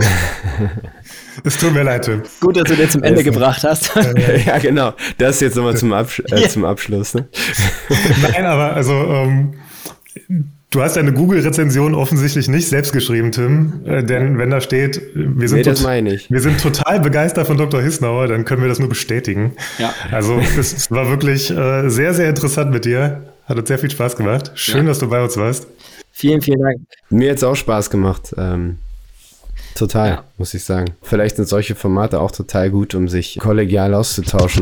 Es 1.45 1.57
tut 1.57 1.73
mir 1.73 1.85
leid, 1.85 2.05
Tim. 2.05 2.23
Gut, 2.41 2.57
dass 2.57 2.65
du 2.65 2.75
den 2.75 2.91
zum 2.91 3.03
Ende 3.03 3.23
gebracht 3.23 3.63
hast. 3.63 3.93
ja, 4.47 4.59
genau. 4.59 4.95
Das 5.19 5.41
jetzt 5.41 5.57
nochmal 5.57 5.77
zum, 5.77 5.93
Absch 5.93 6.21
äh, 6.31 6.49
zum 6.49 6.65
Abschluss. 6.65 7.15
Ne? 7.15 7.29
Nein, 8.23 8.45
aber 8.45 8.75
also 8.75 8.93
ähm, 8.93 9.55
Du 10.71 10.83
hast 10.83 10.97
deine 10.97 11.15
Google-Rezension 11.15 11.95
offensichtlich 11.95 12.47
nicht 12.47 12.69
selbst 12.69 12.93
geschrieben, 12.93 13.33
Tim, 13.33 13.81
äh, 13.87 14.05
denn 14.05 14.37
wenn 14.37 14.51
da 14.51 14.61
steht, 14.61 15.01
wir 15.15 15.49
sind, 15.49 15.67
nee, 15.67 16.21
wir 16.29 16.41
sind 16.41 16.61
total 16.61 17.01
begeistert 17.01 17.47
von 17.47 17.57
Dr. 17.57 17.81
Hisnauer, 17.81 18.27
dann 18.27 18.45
können 18.45 18.61
wir 18.61 18.69
das 18.69 18.79
nur 18.79 18.91
bestätigen. 18.91 19.53
Ja. 19.79 19.95
Also 20.11 20.39
es 20.59 20.91
war 20.91 21.09
wirklich 21.09 21.51
äh, 21.51 21.89
sehr, 21.89 22.13
sehr 22.13 22.29
interessant 22.29 22.71
mit 22.71 22.85
dir. 22.85 23.23
Hat 23.47 23.57
uns 23.57 23.69
sehr 23.69 23.79
viel 23.79 23.91
Spaß 23.91 24.17
gemacht. 24.17 24.53
Schön, 24.57 24.83
ja. 24.83 24.89
dass 24.89 24.99
du 24.99 25.09
bei 25.09 25.23
uns 25.23 25.39
warst. 25.39 25.67
Vielen, 26.13 26.43
vielen 26.43 26.61
Dank. 26.61 26.81
Mir 27.09 27.31
hat 27.31 27.39
es 27.39 27.45
auch 27.45 27.57
Spaß 27.57 27.89
gemacht. 27.89 28.35
Ähm, 28.37 28.77
total, 29.75 30.09
ja. 30.09 30.25
muss 30.37 30.53
ich 30.53 30.65
sagen. 30.65 30.93
Vielleicht 31.03 31.37
sind 31.37 31.49
solche 31.49 31.77
Formate 31.77 32.21
auch 32.21 32.31
total 32.31 32.69
gut, 32.69 32.95
um 32.95 33.09
sich 33.09 33.39
kollegial 33.41 33.95
auszutauschen. 33.95 34.61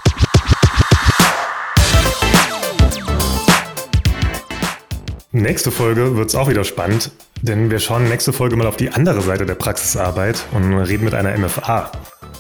Nächste 5.36 5.70
Folge 5.70 6.16
wird 6.16 6.30
es 6.30 6.34
auch 6.34 6.48
wieder 6.48 6.64
spannend, 6.64 7.10
denn 7.42 7.70
wir 7.70 7.78
schauen 7.78 8.08
nächste 8.08 8.32
Folge 8.32 8.56
mal 8.56 8.66
auf 8.66 8.78
die 8.78 8.88
andere 8.88 9.20
Seite 9.20 9.44
der 9.44 9.54
Praxisarbeit 9.54 10.42
und 10.52 10.72
reden 10.72 11.04
mit 11.04 11.12
einer 11.12 11.36
MFA. 11.36 11.92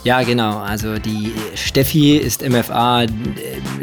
Ja, 0.02 0.22
genau. 0.22 0.60
Also 0.60 0.98
die 0.98 1.34
Steffi 1.54 2.16
ist 2.16 2.48
MFA 2.48 3.02
äh, 3.02 3.08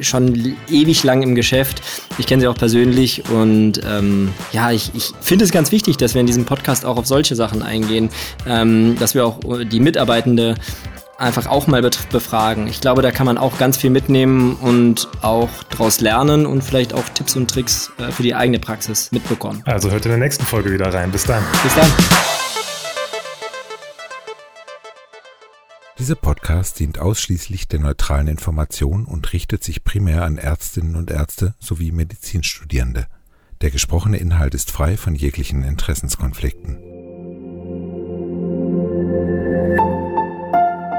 schon 0.01 0.55
ewig 0.67 1.03
lang 1.03 1.21
im 1.21 1.35
Geschäft. 1.35 1.83
Ich 2.17 2.25
kenne 2.25 2.41
sie 2.41 2.47
auch 2.47 2.57
persönlich 2.57 3.29
und 3.29 3.81
ähm, 3.87 4.33
ja, 4.51 4.71
ich, 4.71 4.89
ich 4.95 5.11
finde 5.21 5.45
es 5.45 5.51
ganz 5.51 5.71
wichtig, 5.71 5.97
dass 5.97 6.15
wir 6.15 6.21
in 6.21 6.27
diesem 6.27 6.45
Podcast 6.45 6.83
auch 6.83 6.97
auf 6.97 7.05
solche 7.05 7.35
Sachen 7.35 7.61
eingehen, 7.61 8.09
ähm, 8.47 8.97
dass 8.97 9.13
wir 9.13 9.27
auch 9.27 9.39
die 9.63 9.79
Mitarbeitende 9.79 10.55
einfach 11.17 11.47
auch 11.47 11.67
mal 11.67 11.81
befragen. 11.81 12.67
Ich 12.67 12.81
glaube, 12.81 13.01
da 13.01 13.11
kann 13.11 13.25
man 13.25 13.37
auch 13.37 13.57
ganz 13.57 13.77
viel 13.77 13.89
mitnehmen 13.89 14.55
und 14.55 15.07
auch 15.21 15.49
daraus 15.69 16.01
lernen 16.01 16.45
und 16.45 16.63
vielleicht 16.63 16.93
auch 16.93 17.07
Tipps 17.09 17.35
und 17.35 17.49
Tricks 17.49 17.91
äh, 17.97 18.11
für 18.11 18.23
die 18.23 18.35
eigene 18.35 18.59
Praxis 18.59 19.11
mitbekommen. 19.11 19.61
Also 19.65 19.91
hört 19.91 20.05
in 20.05 20.11
der 20.11 20.19
nächsten 20.19 20.45
Folge 20.45 20.71
wieder 20.71 20.93
rein. 20.93 21.11
Bis 21.11 21.25
dann. 21.25 21.43
Bis 21.63 21.75
dann. 21.75 21.91
Dieser 25.99 26.15
Podcast 26.15 26.79
dient 26.79 26.99
ausschließlich 26.99 27.69
der 27.69 27.79
neutralen 27.79 28.27
Information 28.27 29.05
und 29.05 29.31
richtet 29.31 29.63
sich 29.63 29.85
primär 29.85 30.23
an 30.23 30.37
Ärztinnen 30.37 30.95
und 30.95 31.09
Ärzte 31.11 31.55
sowie 31.59 31.91
Medizinstudierende. 31.91 33.07
Der 33.61 33.71
gesprochene 33.71 34.17
Inhalt 34.17 34.53
ist 34.53 34.69
frei 34.71 34.97
von 34.97 35.15
jeglichen 35.15 35.63
Interessenskonflikten. 35.63 36.77